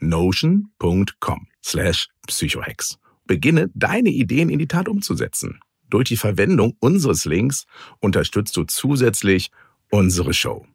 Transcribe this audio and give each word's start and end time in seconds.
notion.com 0.00 1.48
slash 1.62 2.08
psychohex. 2.26 2.98
Beginne 3.26 3.70
deine 3.74 4.10
Ideen 4.10 4.50
in 4.50 4.58
die 4.58 4.68
Tat 4.68 4.88
umzusetzen. 4.88 5.60
Durch 5.88 6.08
die 6.08 6.16
Verwendung 6.16 6.76
unseres 6.80 7.24
Links 7.24 7.66
unterstützt 8.00 8.56
du 8.56 8.64
zusätzlich 8.64 9.50
unsere 9.90 10.34
Show. 10.34 10.66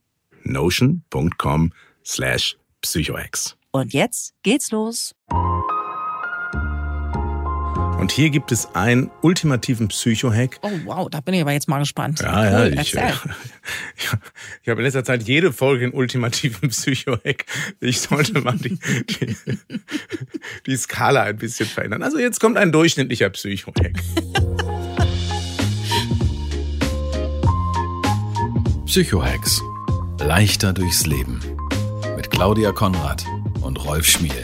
notion.com 0.43 1.73
slash 2.05 2.57
psychohex. 2.81 3.57
Und 3.71 3.93
jetzt 3.93 4.33
geht's 4.43 4.71
los. 4.71 5.13
Und 8.01 8.11
hier 8.11 8.31
gibt 8.31 8.51
es 8.51 8.73
einen 8.73 9.11
ultimativen 9.21 9.87
Psycho-Hack. 9.87 10.57
Oh 10.63 10.71
wow, 10.85 11.07
da 11.07 11.21
bin 11.21 11.35
ich 11.35 11.41
aber 11.41 11.51
jetzt 11.51 11.67
mal 11.67 11.77
gespannt. 11.77 12.19
Ja, 12.19 12.45
ja, 12.45 12.59
cool, 12.61 12.79
ich, 12.81 12.97
äh, 12.97 13.11
ich 14.63 14.69
habe 14.69 14.81
in 14.81 14.85
letzter 14.85 15.03
Zeit 15.03 15.21
jede 15.21 15.53
Folge 15.53 15.85
einen 15.85 15.93
ultimativen 15.93 16.69
Psycho-Hack. 16.71 17.45
Ich 17.79 18.01
sollte 18.01 18.41
mal 18.41 18.57
die, 18.57 18.79
die, 19.03 19.35
die 20.65 20.77
Skala 20.77 21.21
ein 21.21 21.37
bisschen 21.37 21.67
verändern. 21.67 22.01
Also 22.01 22.17
jetzt 22.17 22.39
kommt 22.39 22.57
ein 22.57 22.71
durchschnittlicher 22.71 23.29
Psycho-Hack. 23.29 23.93
Psycho-Hacks. 28.87 29.61
Leichter 30.21 30.73
durchs 30.73 31.05
Leben. 31.05 31.39
Mit 32.15 32.31
Claudia 32.31 32.71
Konrad 32.71 33.23
und 33.61 33.85
Rolf 33.85 34.07
Schmiel 34.07 34.43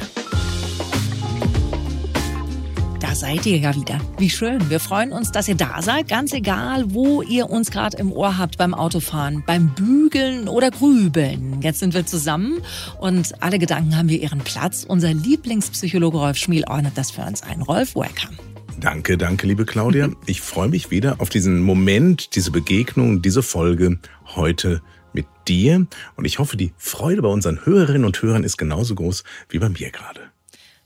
seid 3.19 3.47
ihr 3.47 3.57
ja 3.57 3.75
wieder. 3.75 3.99
Wie 4.19 4.29
schön. 4.29 4.69
Wir 4.69 4.79
freuen 4.79 5.11
uns, 5.11 5.31
dass 5.31 5.47
ihr 5.47 5.55
da 5.55 5.81
seid. 5.81 6.07
Ganz 6.07 6.33
egal, 6.33 6.93
wo 6.93 7.23
ihr 7.23 7.49
uns 7.49 7.71
gerade 7.71 7.97
im 7.97 8.11
Ohr 8.11 8.37
habt 8.37 8.59
beim 8.59 8.75
Autofahren, 8.75 9.43
beim 9.45 9.73
Bügeln 9.73 10.47
oder 10.47 10.69
Grübeln. 10.69 11.59
Jetzt 11.61 11.79
sind 11.79 11.95
wir 11.95 12.05
zusammen 12.05 12.61
und 12.99 13.41
alle 13.41 13.57
Gedanken 13.57 13.97
haben 13.97 14.07
wir 14.07 14.21
ihren 14.21 14.39
Platz. 14.39 14.85
Unser 14.87 15.13
Lieblingspsychologe 15.15 16.17
Rolf 16.17 16.37
Schmiel 16.37 16.65
ordnet 16.67 16.95
das 16.95 17.09
für 17.09 17.23
uns 17.23 17.41
ein. 17.41 17.63
Rolf, 17.63 17.95
welcome. 17.95 18.37
Danke, 18.79 19.17
danke, 19.17 19.47
liebe 19.47 19.65
Claudia. 19.65 20.09
Ich 20.27 20.41
freue 20.41 20.69
mich 20.69 20.91
wieder 20.91 21.19
auf 21.19 21.29
diesen 21.29 21.63
Moment, 21.63 22.35
diese 22.35 22.51
Begegnung, 22.51 23.23
diese 23.23 23.41
Folge 23.41 23.97
heute 24.35 24.83
mit 25.13 25.25
dir. 25.47 25.87
Und 26.15 26.25
ich 26.25 26.37
hoffe, 26.37 26.55
die 26.55 26.71
Freude 26.77 27.23
bei 27.23 27.29
unseren 27.29 27.65
Hörerinnen 27.65 28.05
und 28.05 28.21
Hörern 28.21 28.43
ist 28.43 28.57
genauso 28.57 28.93
groß 28.93 29.23
wie 29.49 29.57
bei 29.57 29.69
mir 29.69 29.89
gerade. 29.89 30.21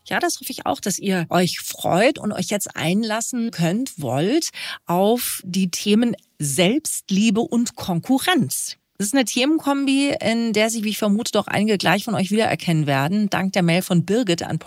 Ja, 0.05 0.19
das 0.19 0.39
hoffe 0.39 0.51
ich 0.51 0.65
auch, 0.65 0.79
dass 0.79 0.97
ihr 0.97 1.25
euch 1.29 1.59
freut 1.59 2.17
und 2.17 2.31
euch 2.31 2.47
jetzt 2.47 2.75
einlassen 2.75 3.51
könnt, 3.51 4.01
wollt 4.01 4.49
auf 4.85 5.41
die 5.45 5.69
Themen 5.69 6.15
Selbstliebe 6.39 7.41
und 7.41 7.75
Konkurrenz. 7.75 8.77
Das 9.01 9.07
ist 9.07 9.15
eine 9.15 9.25
Themenkombi, 9.25 10.15
in 10.21 10.53
der 10.53 10.69
sich, 10.69 10.83
wie 10.83 10.89
ich 10.89 10.99
vermute, 10.99 11.31
doch 11.31 11.47
einige 11.47 11.79
gleich 11.79 12.03
von 12.03 12.13
euch 12.13 12.29
wiedererkennen 12.29 12.85
werden, 12.85 13.31
dank 13.31 13.51
der 13.53 13.63
Mail 13.63 13.81
von 13.81 14.05
Birgit 14.05 14.43
an 14.43 14.59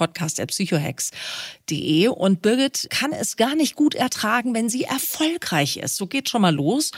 podcast.psychohex.de. 1.64 2.08
Und 2.08 2.42
Birgit 2.42 2.86
kann 2.90 3.12
es 3.12 3.36
gar 3.36 3.54
nicht 3.54 3.74
gut 3.74 3.94
ertragen, 3.94 4.54
wenn 4.54 4.68
sie 4.68 4.84
erfolgreich 4.84 5.78
ist. 5.78 5.96
So 5.96 6.06
geht 6.06 6.28
schon 6.28 6.42
mal 6.42 6.54
los. 6.54 6.92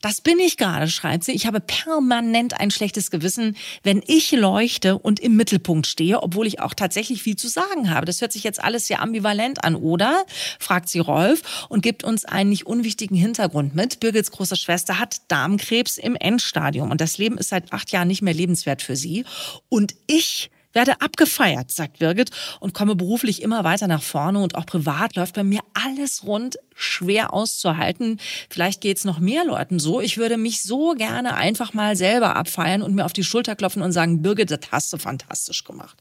Das 0.00 0.20
bin 0.20 0.38
ich 0.38 0.56
gerade, 0.56 0.88
schreibt 0.88 1.24
sie. 1.24 1.32
Ich 1.32 1.46
habe 1.46 1.60
permanent 1.60 2.58
ein 2.60 2.70
schlechtes 2.70 3.10
Gewissen, 3.10 3.56
wenn 3.82 4.02
ich 4.06 4.32
leuchte 4.32 4.98
und 4.98 5.20
im 5.20 5.36
Mittelpunkt 5.36 5.86
stehe, 5.86 6.22
obwohl 6.22 6.46
ich 6.46 6.60
auch 6.60 6.74
tatsächlich 6.74 7.22
viel 7.22 7.36
zu 7.36 7.48
sagen 7.48 7.90
habe. 7.90 8.06
Das 8.06 8.20
hört 8.20 8.32
sich 8.32 8.44
jetzt 8.44 8.62
alles 8.62 8.86
sehr 8.86 9.02
ambivalent 9.02 9.64
an, 9.64 9.76
oder? 9.76 10.24
fragt 10.58 10.88
sie 10.88 10.98
Rolf 10.98 11.66
und 11.68 11.82
gibt 11.82 12.04
uns 12.04 12.24
einen 12.24 12.50
nicht 12.50 12.66
unwichtigen 12.66 13.16
Hintergrund 13.16 13.74
mit. 13.74 14.00
Birgits 14.00 14.30
große 14.30 14.56
Schwester 14.56 14.98
hat 14.98 15.16
Darmkrebs 15.28 15.98
im 15.98 16.16
Endstadium. 16.16 16.50
Stadium 16.50 16.90
und 16.90 17.00
das 17.00 17.18
Leben 17.18 17.38
ist 17.38 17.48
seit 17.48 17.72
acht 17.72 17.90
Jahren 17.90 18.08
nicht 18.08 18.22
mehr 18.22 18.34
lebenswert 18.34 18.82
für 18.82 18.96
sie. 18.96 19.24
Und 19.68 19.94
ich 20.06 20.50
werde 20.72 21.00
abgefeiert, 21.00 21.70
sagt 21.70 21.98
Birgit, 21.98 22.30
und 22.60 22.74
komme 22.74 22.94
beruflich 22.94 23.42
immer 23.42 23.64
weiter 23.64 23.86
nach 23.86 24.02
vorne 24.02 24.40
und 24.40 24.54
auch 24.54 24.66
privat 24.66 25.16
läuft 25.16 25.34
bei 25.34 25.44
mir 25.44 25.60
alles 25.74 26.24
rund, 26.24 26.56
schwer 26.74 27.32
auszuhalten. 27.34 28.18
Vielleicht 28.48 28.80
geht 28.80 28.96
es 28.96 29.04
noch 29.04 29.18
mehr 29.18 29.44
Leuten 29.44 29.78
so. 29.78 30.00
Ich 30.00 30.16
würde 30.16 30.36
mich 30.36 30.62
so 30.62 30.94
gerne 30.94 31.34
einfach 31.34 31.74
mal 31.74 31.96
selber 31.96 32.36
abfeiern 32.36 32.82
und 32.82 32.94
mir 32.94 33.04
auf 33.04 33.12
die 33.12 33.24
Schulter 33.24 33.56
klopfen 33.56 33.82
und 33.82 33.92
sagen, 33.92 34.22
Birgit, 34.22 34.50
das 34.50 34.60
hast 34.70 34.92
du 34.92 34.98
fantastisch 34.98 35.64
gemacht. 35.64 35.98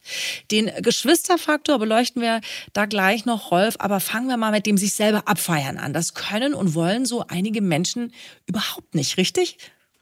Den 0.51 0.71
Geschwisterfaktor 0.81 1.79
beleuchten 1.79 2.21
wir 2.21 2.39
da 2.73 2.85
gleich 2.85 3.25
noch, 3.25 3.51
Rolf, 3.51 3.75
aber 3.79 3.99
fangen 3.99 4.27
wir 4.27 4.37
mal 4.37 4.51
mit 4.51 4.65
dem 4.65 4.77
sich 4.77 4.93
selber 4.93 5.27
abfeiern 5.27 5.77
an. 5.77 5.93
Das 5.93 6.13
können 6.13 6.53
und 6.53 6.75
wollen 6.75 7.05
so 7.05 7.25
einige 7.27 7.61
Menschen 7.61 8.13
überhaupt 8.45 8.95
nicht, 8.95 9.17
richtig? 9.17 9.57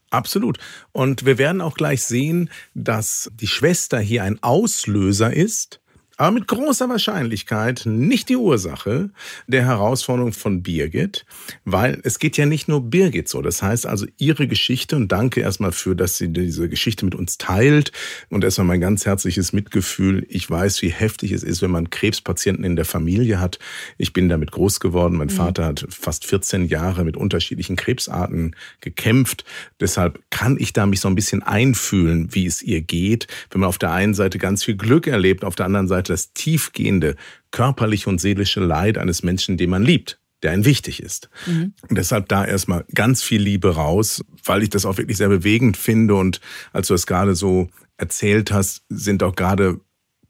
Absolut. 0.10 0.58
Und 0.92 1.26
wir 1.26 1.38
werden 1.38 1.62
auch 1.62 1.76
gleich 1.76 2.04
sehen, 2.04 2.50
dass 2.74 3.30
die 3.36 3.48
Schwester 3.48 4.00
hier 4.00 4.24
ein 4.24 4.42
Auslöser 4.42 5.34
ist 5.34 5.82
aber 6.18 6.32
mit 6.32 6.48
großer 6.48 6.90
Wahrscheinlichkeit 6.90 7.84
nicht 7.86 8.30
die 8.30 8.36
Ursache 8.36 9.12
der 9.46 9.66
Herausforderung 9.66 10.34
von 10.34 10.64
Birgit, 10.64 11.26
weil 11.64 12.02
es 12.04 12.18
geht 12.18 12.38
ja 12.38 12.48
nicht 12.48 12.68
nur 12.68 12.82
Birgit 12.82 13.30
so. 13.30 13.44
Das 13.44 13.62
heißt 13.62 13.86
also 13.86 14.08
ihre 14.18 14.48
Geschichte 14.48 14.96
und 14.96 15.12
danke 15.12 15.42
erstmal 15.42 15.72
für, 15.72 15.96
dass 15.96 16.18
sie 16.18 16.30
diese 16.30 16.70
Geschichte 16.70 17.06
mit 17.06 17.14
uns 17.14 17.38
teilt 17.38 17.92
und 18.30 18.44
erstmal 18.44 18.68
mein 18.68 18.82
ganz 18.82 19.06
herzliches 19.06 19.54
Mitgefühl. 19.54 20.26
Ich 20.28 20.50
weiß, 20.50 20.82
wie 20.82 20.90
heftig 20.90 21.32
es 21.32 21.44
ist, 21.44 21.62
wenn 21.62 21.72
man 21.72 21.92
Krebspatienten 21.92 22.66
in 22.66 22.76
der 22.76 22.86
Familie 22.86 23.40
hat. 23.40 23.60
Ich 24.00 24.12
bin 24.12 24.28
damit 24.28 24.52
groß 24.52 24.80
geworden. 24.80 25.18
Mein 25.18 25.28
mhm. 25.28 25.32
Vater 25.32 25.66
hat 25.66 25.86
fast 25.90 26.26
14 26.26 26.66
Jahre 26.66 27.06
mit 27.06 27.16
unterschiedlichen 27.16 27.76
Krebsarten 27.76 28.56
gekämpft. 28.82 29.46
Deshalb 29.80 30.20
kann 30.32 30.58
ich 30.60 30.74
da 30.74 30.88
mich 30.88 31.00
so 31.00 31.08
ein 31.08 31.16
bisschen 31.16 31.44
einfühlen, 31.44 32.34
wie 32.34 32.48
es 32.48 32.64
ihr 32.64 32.82
geht, 32.82 33.28
wenn 33.52 33.62
man 33.62 33.70
auf 33.70 33.78
der 33.78 33.92
einen 33.92 34.16
Seite 34.16 34.40
ganz 34.40 34.64
viel 34.64 34.76
Glück 34.76 35.06
erlebt, 35.06 35.44
auf 35.44 35.56
der 35.56 35.68
anderen 35.68 35.88
Seite 35.88 36.07
das 36.10 36.34
tiefgehende 36.34 37.16
körperliche 37.52 38.10
und 38.10 38.20
seelische 38.20 38.60
Leid 38.60 38.98
eines 38.98 39.24
Menschen, 39.24 39.58
den 39.58 39.70
man 39.70 39.84
liebt, 39.84 40.20
der 40.44 40.52
einen 40.52 40.66
wichtig 40.66 41.02
ist. 41.02 41.30
Mhm. 41.46 41.74
Und 41.90 41.98
deshalb 41.98 42.28
da 42.30 42.46
erstmal 42.46 42.86
ganz 42.94 43.24
viel 43.24 43.42
Liebe 43.42 43.76
raus, 43.76 44.24
weil 44.44 44.64
ich 44.64 44.70
das 44.70 44.86
auch 44.86 44.98
wirklich 44.98 45.18
sehr 45.18 45.30
bewegend 45.30 45.78
finde. 45.78 46.16
Und 46.16 46.42
als 46.74 46.88
du 46.88 46.94
es 46.94 47.08
gerade 47.08 47.36
so 47.36 47.70
erzählt 47.98 48.52
hast, 48.52 48.84
sind 48.90 49.24
auch 49.24 49.36
gerade 49.36 49.80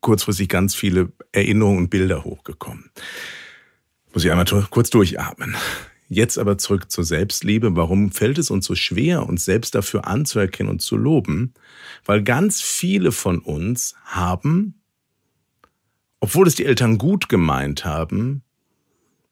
kurzfristig 0.01 0.49
ganz 0.49 0.75
viele 0.75 1.11
Erinnerungen 1.31 1.79
und 1.79 1.89
Bilder 1.89 2.23
hochgekommen. 2.23 2.91
Muss 4.13 4.23
ich 4.23 4.31
einmal 4.31 4.45
kurz 4.69 4.89
durchatmen. 4.89 5.55
Jetzt 6.09 6.37
aber 6.37 6.57
zurück 6.57 6.89
zur 6.89 7.03
Selbstliebe. 7.03 7.75
Warum 7.75 8.11
fällt 8.11 8.37
es 8.37 8.49
uns 8.49 8.65
so 8.65 8.75
schwer, 8.75 9.27
uns 9.27 9.43
selbst 9.43 9.75
dafür 9.75 10.07
anzuerkennen 10.07 10.71
und 10.71 10.81
zu 10.81 10.95
loben? 10.95 11.53
Weil 12.05 12.23
ganz 12.23 12.61
viele 12.61 13.11
von 13.11 13.39
uns 13.39 13.95
haben 14.05 14.75
obwohl 16.19 16.47
es 16.47 16.55
die 16.55 16.65
Eltern 16.65 16.97
gut 16.97 17.29
gemeint 17.29 17.85
haben, 17.85 18.43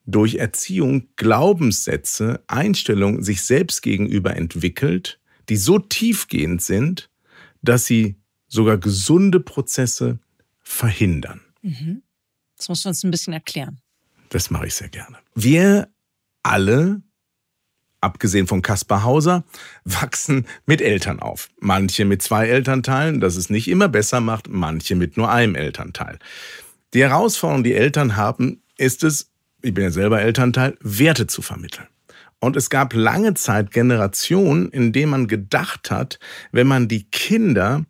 durch 0.05 0.35
Erziehung 0.35 1.07
Glaubenssätze, 1.15 2.43
Einstellungen 2.47 3.23
sich 3.23 3.41
selbst 3.43 3.81
gegenüber 3.81 4.35
entwickelt, 4.35 5.19
die 5.49 5.57
so 5.57 5.79
tiefgehend 5.79 6.61
sind, 6.61 7.09
dass 7.61 7.85
sie 7.85 8.15
sogar 8.47 8.77
gesunde 8.77 9.39
Prozesse 9.39 10.19
verhindern. 10.61 11.41
Mhm. 11.61 12.03
Das 12.57 12.69
musst 12.69 12.85
du 12.85 12.89
uns 12.89 13.03
ein 13.03 13.11
bisschen 13.11 13.33
erklären. 13.33 13.79
Das 14.29 14.49
mache 14.49 14.67
ich 14.67 14.75
sehr 14.75 14.89
gerne. 14.89 15.17
Wir 15.33 15.89
alle, 16.43 17.01
abgesehen 18.01 18.47
von 18.47 18.61
Kaspar 18.61 19.03
Hauser, 19.03 19.43
wachsen 19.83 20.45
mit 20.65 20.81
Eltern 20.81 21.19
auf. 21.19 21.49
Manche 21.59 22.05
mit 22.05 22.21
zwei 22.21 22.47
Elternteilen, 22.47 23.19
das 23.19 23.35
es 23.35 23.49
nicht 23.49 23.67
immer 23.67 23.89
besser 23.89 24.21
macht, 24.21 24.47
manche 24.49 24.95
mit 24.95 25.17
nur 25.17 25.31
einem 25.31 25.55
Elternteil. 25.55 26.19
Die 26.95 27.01
Herausforderung, 27.01 27.65
die 27.65 27.73
Eltern 27.73 28.15
haben, 28.15 28.61
ist 28.77 29.03
es, 29.03 29.29
ich 29.61 29.73
bin 29.73 29.83
ja 29.83 29.91
selber 29.91 30.21
Elternteil, 30.21 30.77
Werte 30.79 31.27
zu 31.27 31.41
vermitteln. 31.41 31.87
Und 32.39 32.55
es 32.55 32.69
gab 32.69 32.93
lange 32.93 33.33
Zeit 33.33 33.71
Generationen, 33.71 34.69
in 34.69 34.93
denen 34.93 35.11
man 35.11 35.27
gedacht 35.27 35.91
hat, 35.91 36.19
wenn 36.53 36.67
man 36.67 36.87
die 36.87 37.03
Kinder 37.03 37.83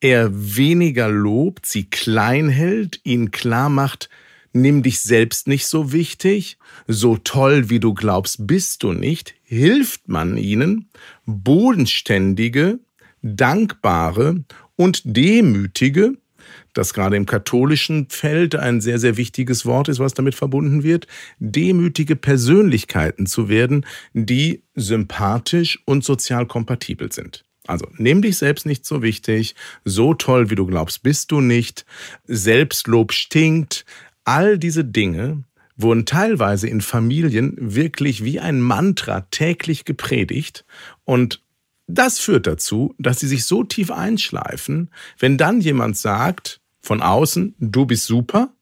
eher 0.00 0.30
weniger 0.32 1.08
lobt, 1.08 1.66
sie 1.66 1.88
klein 1.88 2.48
hält, 2.48 3.00
ihnen 3.04 3.30
klar 3.30 3.68
macht, 3.68 4.10
nimm 4.52 4.82
dich 4.82 5.02
selbst 5.02 5.46
nicht 5.46 5.68
so 5.68 5.92
wichtig, 5.92 6.58
so 6.88 7.16
toll 7.16 7.70
wie 7.70 7.78
du 7.78 7.94
glaubst 7.94 8.44
bist 8.48 8.82
du 8.82 8.92
nicht, 8.92 9.36
hilft 9.44 10.08
man 10.08 10.36
ihnen, 10.36 10.88
bodenständige, 11.26 12.80
dankbare 13.22 14.42
und 14.74 15.02
demütige, 15.04 16.14
das 16.72 16.94
gerade 16.94 17.16
im 17.16 17.26
katholischen 17.26 18.08
Feld 18.08 18.54
ein 18.54 18.80
sehr, 18.80 18.98
sehr 18.98 19.16
wichtiges 19.16 19.66
Wort 19.66 19.88
ist, 19.88 19.98
was 19.98 20.14
damit 20.14 20.34
verbunden 20.34 20.82
wird, 20.82 21.06
demütige 21.38 22.16
Persönlichkeiten 22.16 23.26
zu 23.26 23.48
werden, 23.48 23.86
die 24.12 24.62
sympathisch 24.74 25.80
und 25.84 26.04
sozial 26.04 26.46
kompatibel 26.46 27.12
sind. 27.12 27.44
Also 27.66 27.86
nimm 27.96 28.22
dich 28.22 28.38
selbst 28.38 28.64
nicht 28.64 28.86
so 28.86 29.02
wichtig, 29.02 29.54
so 29.84 30.14
toll 30.14 30.48
wie 30.50 30.54
du 30.54 30.66
glaubst 30.66 31.02
bist 31.02 31.30
du 31.30 31.40
nicht, 31.40 31.84
Selbstlob 32.24 33.12
stinkt, 33.12 33.84
all 34.24 34.58
diese 34.58 34.84
Dinge 34.84 35.44
wurden 35.76 36.06
teilweise 36.06 36.66
in 36.68 36.80
Familien 36.80 37.54
wirklich 37.58 38.24
wie 38.24 38.40
ein 38.40 38.60
Mantra 38.60 39.22
täglich 39.30 39.84
gepredigt 39.84 40.64
und 41.04 41.42
das 41.88 42.18
führt 42.18 42.46
dazu, 42.46 42.94
dass 42.98 43.18
sie 43.18 43.26
sich 43.26 43.46
so 43.46 43.64
tief 43.64 43.90
einschleifen, 43.90 44.90
wenn 45.18 45.38
dann 45.38 45.60
jemand 45.60 45.96
sagt, 45.96 46.60
von 46.80 47.02
außen, 47.02 47.54
du 47.58 47.86
bist 47.86 48.06
super, 48.06 48.52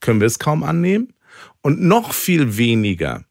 können 0.00 0.20
wir 0.20 0.26
es 0.26 0.38
kaum 0.38 0.62
annehmen. 0.62 1.14
Und 1.62 1.80
noch 1.80 2.12
viel 2.12 2.56
weniger, 2.56 3.24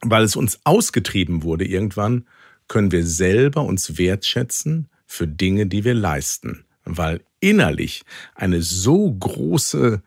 weil 0.00 0.22
es 0.22 0.36
uns 0.36 0.60
ausgetrieben 0.64 1.42
wurde 1.42 1.64
irgendwann, 1.64 2.26
können 2.68 2.92
wir 2.92 3.04
selber 3.04 3.62
uns 3.62 3.98
wertschätzen 3.98 4.88
für 5.06 5.26
Dinge, 5.26 5.66
die 5.66 5.84
wir 5.84 5.94
leisten. 5.94 6.64
Weil 6.84 7.22
innerlich 7.40 8.04
eine 8.34 8.62
so 8.62 9.12
große 9.12 10.02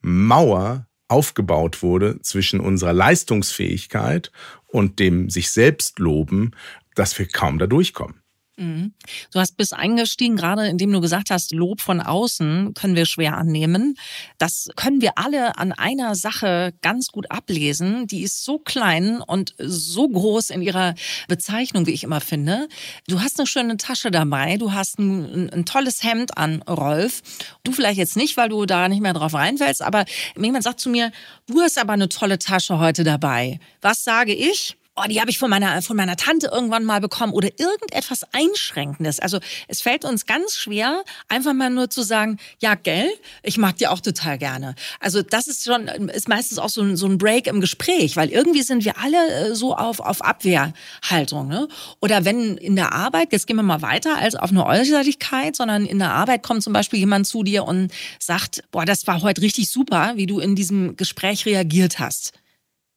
Mauer 0.00 0.86
aufgebaut 1.08 1.82
wurde 1.82 2.20
zwischen 2.22 2.60
unserer 2.60 2.92
Leistungsfähigkeit 2.92 4.32
und 4.66 4.98
dem 4.98 5.30
sich 5.30 5.50
selbst 5.50 5.98
loben, 5.98 6.52
dass 6.94 7.18
wir 7.18 7.26
kaum 7.26 7.58
da 7.58 7.66
durchkommen. 7.66 8.24
Mhm. 8.56 8.92
Du 9.32 9.40
hast 9.40 9.56
bis 9.56 9.72
eingestiegen, 9.72 10.36
gerade 10.36 10.68
indem 10.68 10.92
du 10.92 11.00
gesagt 11.00 11.30
hast, 11.30 11.52
Lob 11.52 11.80
von 11.80 12.00
außen 12.00 12.74
können 12.74 12.94
wir 12.94 13.04
schwer 13.04 13.36
annehmen. 13.36 13.96
Das 14.38 14.68
können 14.76 15.00
wir 15.00 15.18
alle 15.18 15.58
an 15.58 15.72
einer 15.72 16.14
Sache 16.14 16.72
ganz 16.80 17.08
gut 17.08 17.30
ablesen. 17.30 18.06
Die 18.06 18.22
ist 18.22 18.44
so 18.44 18.58
klein 18.58 19.20
und 19.20 19.54
so 19.58 20.08
groß 20.08 20.50
in 20.50 20.62
ihrer 20.62 20.94
Bezeichnung, 21.26 21.86
wie 21.86 21.92
ich 21.92 22.04
immer 22.04 22.20
finde. 22.20 22.68
Du 23.08 23.20
hast 23.20 23.40
eine 23.40 23.46
schöne 23.46 23.76
Tasche 23.76 24.12
dabei, 24.12 24.56
du 24.56 24.72
hast 24.72 24.98
ein, 25.00 25.50
ein 25.50 25.64
tolles 25.64 26.04
Hemd 26.04 26.38
an, 26.38 26.62
Rolf. 26.62 27.22
Du 27.64 27.72
vielleicht 27.72 27.98
jetzt 27.98 28.16
nicht, 28.16 28.36
weil 28.36 28.50
du 28.50 28.66
da 28.66 28.88
nicht 28.88 29.02
mehr 29.02 29.14
drauf 29.14 29.34
reinfällst, 29.34 29.82
aber 29.82 30.04
jemand 30.36 30.62
sagt 30.62 30.78
zu 30.78 30.90
mir, 30.90 31.10
du 31.48 31.60
hast 31.60 31.76
aber 31.76 31.94
eine 31.94 32.08
tolle 32.08 32.38
Tasche 32.38 32.78
heute 32.78 33.02
dabei. 33.02 33.58
Was 33.80 34.04
sage 34.04 34.32
ich? 34.32 34.76
Oh, 34.96 35.02
die 35.08 35.20
habe 35.20 35.30
ich 35.30 35.38
von 35.38 35.50
meiner, 35.50 35.82
von 35.82 35.96
meiner 35.96 36.16
Tante 36.16 36.48
irgendwann 36.52 36.84
mal 36.84 37.00
bekommen 37.00 37.32
oder 37.32 37.48
irgendetwas 37.58 38.22
Einschränkendes. 38.32 39.18
Also 39.18 39.40
es 39.66 39.82
fällt 39.82 40.04
uns 40.04 40.26
ganz 40.26 40.56
schwer, 40.56 41.02
einfach 41.28 41.52
mal 41.52 41.70
nur 41.70 41.90
zu 41.90 42.02
sagen, 42.02 42.38
ja, 42.60 42.74
gell, 42.74 43.10
ich 43.42 43.58
mag 43.58 43.76
die 43.76 43.88
auch 43.88 44.00
total 44.00 44.38
gerne. 44.38 44.74
Also 45.00 45.22
das 45.22 45.48
ist 45.48 45.64
schon, 45.64 45.88
ist 45.88 46.28
meistens 46.28 46.58
auch 46.58 46.68
so 46.68 46.82
ein, 46.82 46.96
so 46.96 47.06
ein 47.06 47.18
Break 47.18 47.46
im 47.48 47.60
Gespräch, 47.60 48.16
weil 48.16 48.28
irgendwie 48.28 48.62
sind 48.62 48.84
wir 48.84 48.98
alle 48.98 49.50
äh, 49.50 49.54
so 49.54 49.74
auf, 49.74 50.00
auf 50.00 50.22
Abwehrhaltung. 50.22 51.48
Ne? 51.48 51.68
Oder 52.00 52.24
wenn 52.24 52.56
in 52.56 52.76
der 52.76 52.92
Arbeit, 52.92 53.32
jetzt 53.32 53.46
gehen 53.46 53.56
wir 53.56 53.62
mal 53.62 53.82
weiter 53.82 54.16
als 54.16 54.36
auf 54.36 54.50
eine 54.50 54.64
Äußerlichkeit, 54.64 55.56
sondern 55.56 55.86
in 55.86 55.98
der 55.98 56.12
Arbeit 56.12 56.42
kommt 56.42 56.62
zum 56.62 56.72
Beispiel 56.72 57.00
jemand 57.00 57.26
zu 57.26 57.42
dir 57.42 57.64
und 57.64 57.92
sagt, 58.20 58.62
boah, 58.70 58.84
das 58.84 59.06
war 59.06 59.22
heute 59.22 59.42
richtig 59.42 59.70
super, 59.70 60.12
wie 60.14 60.26
du 60.26 60.38
in 60.38 60.54
diesem 60.54 60.96
Gespräch 60.96 61.46
reagiert 61.46 61.98
hast. 61.98 62.32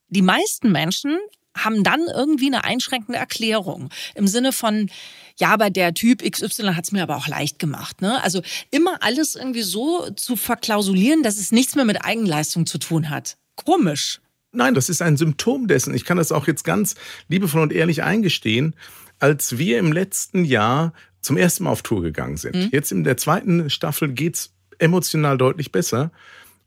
Die 0.09 0.21
meisten 0.21 0.71
Menschen 0.71 1.17
haben 1.57 1.83
dann 1.83 2.01
irgendwie 2.13 2.47
eine 2.47 2.63
einschränkende 2.63 3.19
Erklärung 3.19 3.89
im 4.15 4.27
Sinne 4.27 4.51
von, 4.51 4.89
ja, 5.37 5.49
aber 5.49 5.69
der 5.69 5.93
Typ 5.93 6.23
XY 6.29 6.73
hat 6.73 6.85
es 6.85 6.91
mir 6.91 7.03
aber 7.03 7.17
auch 7.17 7.27
leicht 7.27 7.59
gemacht. 7.59 8.01
Ne? 8.01 8.21
Also 8.23 8.41
immer 8.71 8.97
alles 9.01 9.35
irgendwie 9.35 9.61
so 9.61 10.09
zu 10.11 10.35
verklausulieren, 10.35 11.23
dass 11.23 11.37
es 11.37 11.51
nichts 11.51 11.75
mehr 11.75 11.85
mit 11.85 12.03
Eigenleistung 12.03 12.65
zu 12.65 12.77
tun 12.77 13.09
hat. 13.09 13.37
Komisch. 13.55 14.19
Nein, 14.51 14.73
das 14.73 14.89
ist 14.89 15.01
ein 15.01 15.17
Symptom 15.17 15.67
dessen. 15.67 15.93
Ich 15.93 16.05
kann 16.05 16.17
das 16.17 16.31
auch 16.31 16.47
jetzt 16.47 16.63
ganz 16.63 16.95
liebevoll 17.27 17.61
und 17.61 17.73
ehrlich 17.73 18.03
eingestehen. 18.03 18.75
Als 19.19 19.57
wir 19.57 19.79
im 19.79 19.91
letzten 19.91 20.45
Jahr 20.45 20.93
zum 21.21 21.37
ersten 21.37 21.65
Mal 21.65 21.71
auf 21.71 21.81
Tour 21.81 22.01
gegangen 22.01 22.37
sind, 22.37 22.55
mhm. 22.55 22.69
jetzt 22.71 22.91
in 22.91 23.03
der 23.03 23.17
zweiten 23.17 23.69
Staffel 23.69 24.09
geht's 24.09 24.53
emotional 24.79 25.37
deutlich 25.37 25.71
besser. 25.71 26.11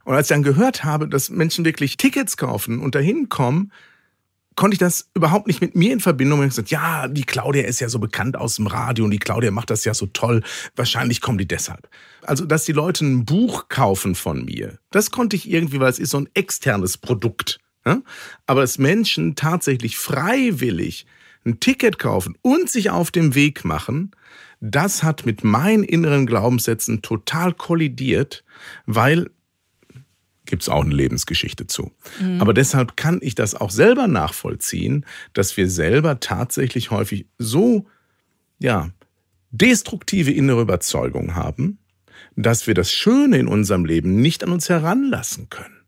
Und 0.04 0.14
als 0.14 0.26
ich 0.26 0.34
dann 0.34 0.42
gehört 0.42 0.84
habe, 0.84 1.08
dass 1.08 1.30
Menschen 1.30 1.64
wirklich 1.64 1.96
Tickets 1.96 2.36
kaufen 2.36 2.80
und 2.80 2.94
dahin 2.94 3.28
kommen, 3.28 3.72
konnte 4.60 4.74
ich 4.74 4.78
das 4.78 5.08
überhaupt 5.14 5.46
nicht 5.46 5.62
mit 5.62 5.74
mir 5.74 5.90
in 5.90 6.00
Verbindung 6.00 6.38
bringen. 6.38 6.52
Ich 6.54 6.70
ja, 6.70 7.08
die 7.08 7.24
Claudia 7.24 7.64
ist 7.64 7.80
ja 7.80 7.88
so 7.88 7.98
bekannt 7.98 8.36
aus 8.36 8.56
dem 8.56 8.66
Radio 8.66 9.06
und 9.06 9.10
die 9.10 9.18
Claudia 9.18 9.50
macht 9.50 9.70
das 9.70 9.86
ja 9.86 9.94
so 9.94 10.04
toll. 10.04 10.42
Wahrscheinlich 10.76 11.22
kommen 11.22 11.38
die 11.38 11.48
deshalb. 11.48 11.88
Also, 12.24 12.44
dass 12.44 12.66
die 12.66 12.72
Leute 12.72 13.06
ein 13.06 13.24
Buch 13.24 13.68
kaufen 13.70 14.14
von 14.14 14.44
mir, 14.44 14.78
das 14.90 15.10
konnte 15.10 15.34
ich 15.34 15.50
irgendwie, 15.50 15.80
weil 15.80 15.88
es 15.88 15.98
ist 15.98 16.10
so 16.10 16.18
ein 16.18 16.28
externes 16.34 16.98
Produkt. 16.98 17.58
Ja? 17.86 18.02
Aber 18.44 18.60
dass 18.60 18.76
Menschen 18.76 19.34
tatsächlich 19.34 19.96
freiwillig 19.96 21.06
ein 21.46 21.58
Ticket 21.58 21.98
kaufen 21.98 22.36
und 22.42 22.68
sich 22.68 22.90
auf 22.90 23.10
den 23.10 23.34
Weg 23.34 23.64
machen, 23.64 24.10
das 24.60 25.02
hat 25.02 25.24
mit 25.24 25.42
meinen 25.42 25.84
inneren 25.84 26.26
Glaubenssätzen 26.26 27.00
total 27.00 27.54
kollidiert, 27.54 28.44
weil 28.84 29.30
gibt 30.50 30.62
es 30.62 30.68
auch 30.68 30.84
eine 30.84 30.94
Lebensgeschichte 30.94 31.66
zu. 31.66 31.92
Mhm. 32.20 32.40
Aber 32.40 32.52
deshalb 32.52 32.96
kann 32.96 33.20
ich 33.22 33.34
das 33.34 33.54
auch 33.54 33.70
selber 33.70 34.06
nachvollziehen, 34.06 35.06
dass 35.32 35.56
wir 35.56 35.70
selber 35.70 36.20
tatsächlich 36.20 36.90
häufig 36.90 37.26
so, 37.38 37.86
ja, 38.58 38.90
destruktive 39.50 40.30
innere 40.30 40.62
Überzeugungen 40.62 41.34
haben, 41.34 41.78
dass 42.36 42.66
wir 42.66 42.74
das 42.74 42.92
Schöne 42.92 43.38
in 43.38 43.48
unserem 43.48 43.84
Leben 43.84 44.20
nicht 44.20 44.44
an 44.44 44.52
uns 44.52 44.68
heranlassen 44.68 45.48
können. 45.48 45.79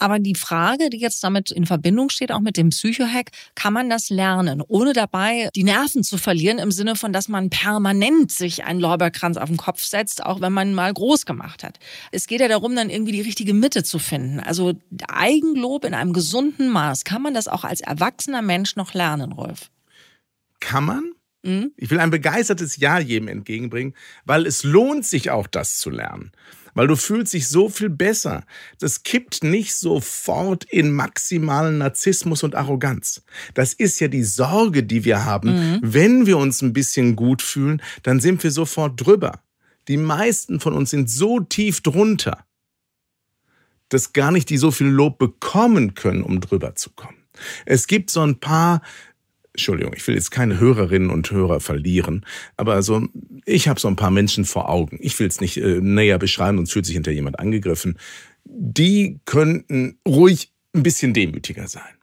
Aber 0.00 0.18
die 0.18 0.34
Frage, 0.34 0.88
die 0.88 0.96
jetzt 0.96 1.22
damit 1.22 1.50
in 1.50 1.66
Verbindung 1.66 2.08
steht, 2.08 2.32
auch 2.32 2.40
mit 2.40 2.56
dem 2.56 2.70
Psychohack, 2.70 3.30
kann 3.54 3.74
man 3.74 3.90
das 3.90 4.08
lernen, 4.08 4.62
ohne 4.66 4.94
dabei 4.94 5.50
die 5.54 5.62
Nerven 5.62 6.02
zu 6.02 6.16
verlieren, 6.16 6.58
im 6.58 6.72
Sinne 6.72 6.96
von, 6.96 7.12
dass 7.12 7.28
man 7.28 7.50
permanent 7.50 8.32
sich 8.32 8.64
einen 8.64 8.80
Lorbeerkranz 8.80 9.36
auf 9.36 9.50
den 9.50 9.58
Kopf 9.58 9.84
setzt, 9.84 10.24
auch 10.24 10.40
wenn 10.40 10.54
man 10.54 10.72
mal 10.72 10.92
groß 10.92 11.26
gemacht 11.26 11.62
hat. 11.62 11.78
Es 12.12 12.26
geht 12.26 12.40
ja 12.40 12.48
darum, 12.48 12.74
dann 12.74 12.88
irgendwie 12.88 13.12
die 13.12 13.20
richtige 13.20 13.52
Mitte 13.52 13.84
zu 13.84 13.98
finden. 13.98 14.40
Also 14.40 14.72
Eigenlob 15.06 15.84
in 15.84 15.92
einem 15.92 16.14
gesunden 16.14 16.70
Maß. 16.70 17.04
Kann 17.04 17.20
man 17.20 17.34
das 17.34 17.46
auch 17.46 17.64
als 17.64 17.80
erwachsener 17.80 18.40
Mensch 18.40 18.76
noch 18.76 18.94
lernen, 18.94 19.32
Rolf? 19.32 19.70
Kann 20.60 20.84
man? 20.84 21.12
Mhm. 21.42 21.72
Ich 21.76 21.90
will 21.90 22.00
ein 22.00 22.10
begeistertes 22.10 22.78
Ja 22.78 22.98
jedem 22.98 23.28
entgegenbringen, 23.28 23.94
weil 24.24 24.46
es 24.46 24.62
lohnt 24.62 25.04
sich 25.04 25.30
auch, 25.30 25.46
das 25.46 25.78
zu 25.78 25.90
lernen 25.90 26.32
weil 26.74 26.86
du 26.86 26.96
fühlst 26.96 27.32
dich 27.32 27.48
so 27.48 27.68
viel 27.68 27.90
besser. 27.90 28.44
Das 28.78 29.02
kippt 29.02 29.44
nicht 29.44 29.74
sofort 29.74 30.64
in 30.64 30.92
maximalen 30.92 31.78
Narzissmus 31.78 32.42
und 32.42 32.54
Arroganz. 32.54 33.22
Das 33.54 33.72
ist 33.72 34.00
ja 34.00 34.08
die 34.08 34.24
Sorge, 34.24 34.82
die 34.82 35.04
wir 35.04 35.24
haben. 35.24 35.50
Mhm. 35.50 35.78
Wenn 35.82 36.26
wir 36.26 36.38
uns 36.38 36.62
ein 36.62 36.72
bisschen 36.72 37.16
gut 37.16 37.42
fühlen, 37.42 37.82
dann 38.02 38.20
sind 38.20 38.42
wir 38.42 38.50
sofort 38.50 39.04
drüber. 39.04 39.40
Die 39.88 39.96
meisten 39.96 40.60
von 40.60 40.74
uns 40.74 40.90
sind 40.90 41.10
so 41.10 41.40
tief 41.40 41.80
drunter, 41.80 42.44
dass 43.88 44.12
gar 44.12 44.30
nicht 44.30 44.50
die 44.50 44.58
so 44.58 44.70
viel 44.70 44.86
Lob 44.86 45.18
bekommen 45.18 45.94
können, 45.94 46.22
um 46.22 46.40
drüber 46.40 46.76
zu 46.76 46.90
kommen. 46.90 47.16
Es 47.66 47.86
gibt 47.86 48.10
so 48.10 48.20
ein 48.20 48.38
paar 48.38 48.82
Entschuldigung, 49.52 49.94
ich 49.96 50.06
will 50.06 50.14
jetzt 50.14 50.30
keine 50.30 50.60
Hörerinnen 50.60 51.10
und 51.10 51.30
Hörer 51.30 51.60
verlieren, 51.60 52.24
aber 52.56 52.82
so, 52.82 53.06
ich 53.44 53.68
habe 53.68 53.80
so 53.80 53.88
ein 53.88 53.96
paar 53.96 54.10
Menschen 54.10 54.44
vor 54.44 54.68
Augen. 54.68 54.98
Ich 55.00 55.18
will 55.18 55.26
es 55.26 55.40
nicht 55.40 55.56
äh, 55.56 55.80
näher 55.80 56.18
beschreiben, 56.18 56.58
sonst 56.58 56.72
fühlt 56.72 56.86
sich 56.86 56.94
hinter 56.94 57.10
jemand 57.10 57.38
angegriffen. 57.38 57.98
Die 58.44 59.20
könnten 59.24 59.98
ruhig 60.06 60.52
ein 60.72 60.82
bisschen 60.82 61.14
demütiger 61.14 61.66
sein 61.66 62.00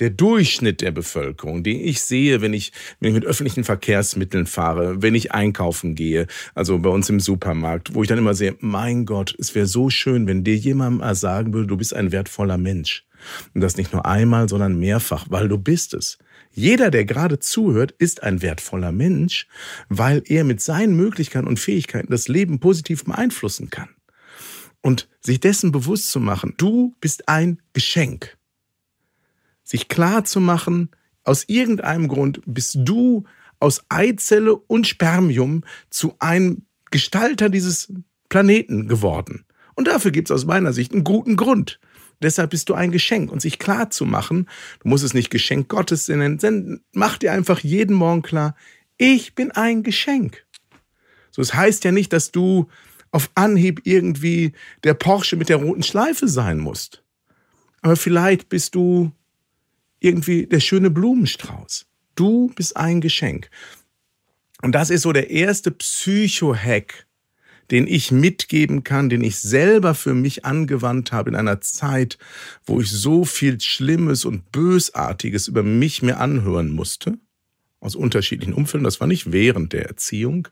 der 0.00 0.10
Durchschnitt 0.10 0.80
der 0.80 0.90
Bevölkerung, 0.90 1.62
den 1.62 1.78
ich 1.78 2.00
sehe, 2.00 2.40
wenn 2.40 2.54
ich, 2.54 2.72
wenn 2.98 3.10
ich 3.10 3.14
mit 3.14 3.26
öffentlichen 3.26 3.64
Verkehrsmitteln 3.64 4.46
fahre, 4.46 5.02
wenn 5.02 5.14
ich 5.14 5.32
einkaufen 5.32 5.94
gehe, 5.94 6.26
also 6.54 6.78
bei 6.78 6.88
uns 6.88 7.08
im 7.10 7.20
Supermarkt, 7.20 7.94
wo 7.94 8.02
ich 8.02 8.08
dann 8.08 8.18
immer 8.18 8.34
sehe, 8.34 8.56
mein 8.60 9.04
Gott, 9.04 9.36
es 9.38 9.54
wäre 9.54 9.66
so 9.66 9.90
schön, 9.90 10.26
wenn 10.26 10.42
dir 10.42 10.56
jemand 10.56 10.98
mal 10.98 11.14
sagen 11.14 11.52
würde, 11.52 11.66
du 11.66 11.76
bist 11.76 11.94
ein 11.94 12.12
wertvoller 12.12 12.58
Mensch. 12.58 13.06
Und 13.54 13.60
das 13.60 13.76
nicht 13.76 13.92
nur 13.92 14.06
einmal, 14.06 14.48
sondern 14.48 14.78
mehrfach, 14.78 15.26
weil 15.28 15.48
du 15.48 15.58
bist 15.58 15.92
es. 15.92 16.16
Jeder, 16.52 16.90
der 16.90 17.04
gerade 17.04 17.38
zuhört, 17.38 17.92
ist 17.98 18.22
ein 18.22 18.42
wertvoller 18.42 18.92
Mensch, 18.92 19.46
weil 19.88 20.22
er 20.26 20.44
mit 20.44 20.60
seinen 20.60 20.96
Möglichkeiten 20.96 21.46
und 21.46 21.60
Fähigkeiten 21.60 22.10
das 22.10 22.28
Leben 22.28 22.60
positiv 22.60 23.04
beeinflussen 23.04 23.70
kann. 23.70 23.88
Und 24.82 25.08
sich 25.20 25.40
dessen 25.40 25.72
bewusst 25.72 26.10
zu 26.10 26.20
machen, 26.20 26.54
du 26.56 26.94
bist 27.00 27.28
ein 27.28 27.60
Geschenk 27.72 28.36
sich 29.70 29.88
klar 29.88 30.24
zu 30.24 30.40
machen, 30.40 30.90
aus 31.22 31.44
irgendeinem 31.46 32.08
Grund 32.08 32.40
bist 32.44 32.76
du 32.80 33.24
aus 33.60 33.84
Eizelle 33.88 34.56
und 34.56 34.86
Spermium 34.86 35.62
zu 35.90 36.14
einem 36.18 36.62
Gestalter 36.90 37.48
dieses 37.48 37.92
Planeten 38.28 38.88
geworden. 38.88 39.44
Und 39.74 39.86
dafür 39.86 40.10
gibt 40.10 40.28
es 40.28 40.34
aus 40.34 40.44
meiner 40.44 40.72
Sicht 40.72 40.92
einen 40.92 41.04
guten 41.04 41.36
Grund. 41.36 41.78
Deshalb 42.22 42.50
bist 42.50 42.68
du 42.68 42.74
ein 42.74 42.92
Geschenk. 42.92 43.32
Und 43.32 43.40
sich 43.40 43.58
klar 43.58 43.90
zu 43.90 44.04
machen, 44.04 44.48
du 44.80 44.88
musst 44.88 45.04
es 45.04 45.14
nicht 45.14 45.30
Geschenk 45.30 45.68
Gottes 45.68 46.08
nennen, 46.08 46.82
mach 46.92 47.18
dir 47.18 47.32
einfach 47.32 47.60
jeden 47.60 47.94
Morgen 47.94 48.22
klar, 48.22 48.54
ich 48.98 49.34
bin 49.34 49.50
ein 49.50 49.82
Geschenk. 49.82 50.44
So, 51.30 51.40
es 51.40 51.54
heißt 51.54 51.84
ja 51.84 51.92
nicht, 51.92 52.12
dass 52.12 52.32
du 52.32 52.68
auf 53.12 53.30
Anhieb 53.34 53.82
irgendwie 53.84 54.52
der 54.84 54.94
Porsche 54.94 55.36
mit 55.36 55.48
der 55.48 55.56
roten 55.56 55.82
Schleife 55.82 56.28
sein 56.28 56.58
musst. 56.58 57.02
Aber 57.80 57.96
vielleicht 57.96 58.48
bist 58.48 58.74
du 58.74 59.12
irgendwie 60.00 60.46
der 60.46 60.60
schöne 60.60 60.90
Blumenstrauß. 60.90 61.86
Du 62.14 62.52
bist 62.54 62.76
ein 62.76 63.00
Geschenk. 63.00 63.48
Und 64.62 64.72
das 64.72 64.90
ist 64.90 65.02
so 65.02 65.12
der 65.12 65.30
erste 65.30 65.70
Psycho-Hack, 65.70 67.06
den 67.70 67.86
ich 67.86 68.10
mitgeben 68.10 68.84
kann, 68.84 69.08
den 69.08 69.22
ich 69.22 69.38
selber 69.38 69.94
für 69.94 70.14
mich 70.14 70.44
angewandt 70.44 71.12
habe 71.12 71.30
in 71.30 71.36
einer 71.36 71.60
Zeit, 71.60 72.18
wo 72.64 72.80
ich 72.80 72.90
so 72.90 73.24
viel 73.24 73.60
Schlimmes 73.60 74.24
und 74.24 74.50
Bösartiges 74.52 75.48
über 75.48 75.62
mich 75.62 76.02
mir 76.02 76.18
anhören 76.18 76.70
musste. 76.70 77.18
Aus 77.80 77.96
unterschiedlichen 77.96 78.52
Umfelden. 78.52 78.84
Das 78.84 79.00
war 79.00 79.06
nicht 79.06 79.32
während 79.32 79.72
der 79.72 79.86
Erziehung, 79.86 80.48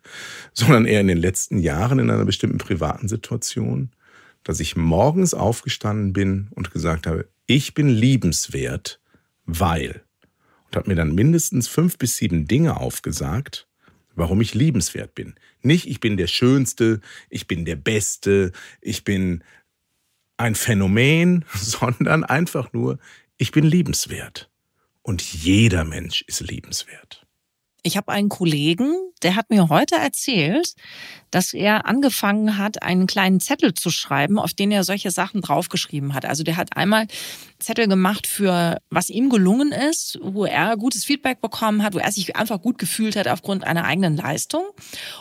sondern 0.54 0.86
eher 0.86 1.02
in 1.02 1.08
den 1.08 1.18
letzten 1.18 1.58
Jahren 1.58 1.98
in 1.98 2.10
einer 2.10 2.24
bestimmten 2.24 2.58
privaten 2.58 3.06
Situation, 3.06 3.90
dass 4.44 4.60
ich 4.60 4.76
morgens 4.76 5.34
aufgestanden 5.34 6.14
bin 6.14 6.48
und 6.52 6.70
gesagt 6.70 7.06
habe, 7.06 7.28
ich 7.46 7.74
bin 7.74 7.88
liebenswert 7.88 9.00
weil. 9.44 10.02
Und 10.66 10.76
hat 10.76 10.86
mir 10.86 10.94
dann 10.94 11.14
mindestens 11.14 11.68
fünf 11.68 11.98
bis 11.98 12.16
sieben 12.16 12.46
Dinge 12.46 12.78
aufgesagt, 12.78 13.67
warum 14.18 14.40
ich 14.40 14.54
liebenswert 14.54 15.14
bin. 15.14 15.34
Nicht, 15.62 15.86
ich 15.86 16.00
bin 16.00 16.16
der 16.16 16.26
Schönste, 16.26 17.00
ich 17.30 17.46
bin 17.46 17.64
der 17.64 17.76
Beste, 17.76 18.52
ich 18.80 19.04
bin 19.04 19.44
ein 20.36 20.54
Phänomen, 20.54 21.44
sondern 21.54 22.24
einfach 22.24 22.72
nur, 22.72 22.98
ich 23.36 23.52
bin 23.52 23.64
liebenswert. 23.64 24.50
Und 25.02 25.22
jeder 25.22 25.84
Mensch 25.84 26.22
ist 26.22 26.40
liebenswert. 26.40 27.27
Ich 27.82 27.96
habe 27.96 28.10
einen 28.12 28.28
Kollegen, 28.28 28.92
der 29.22 29.36
hat 29.36 29.50
mir 29.50 29.68
heute 29.68 29.94
erzählt, 29.96 30.74
dass 31.30 31.52
er 31.52 31.86
angefangen 31.86 32.56
hat, 32.58 32.82
einen 32.82 33.06
kleinen 33.06 33.40
Zettel 33.40 33.74
zu 33.74 33.90
schreiben, 33.90 34.38
auf 34.38 34.54
den 34.54 34.70
er 34.70 34.84
solche 34.84 35.10
Sachen 35.10 35.42
draufgeschrieben 35.42 36.14
hat. 36.14 36.24
Also 36.24 36.42
der 36.42 36.56
hat 36.56 36.76
einmal 36.76 37.06
Zettel 37.58 37.88
gemacht 37.88 38.26
für, 38.26 38.78
was 38.90 39.10
ihm 39.10 39.30
gelungen 39.30 39.72
ist, 39.72 40.18
wo 40.22 40.44
er 40.44 40.76
gutes 40.76 41.04
Feedback 41.04 41.40
bekommen 41.40 41.82
hat, 41.82 41.94
wo 41.94 41.98
er 41.98 42.12
sich 42.12 42.36
einfach 42.36 42.60
gut 42.60 42.78
gefühlt 42.78 43.16
hat 43.16 43.28
aufgrund 43.28 43.64
einer 43.64 43.84
eigenen 43.84 44.16
Leistung. 44.16 44.64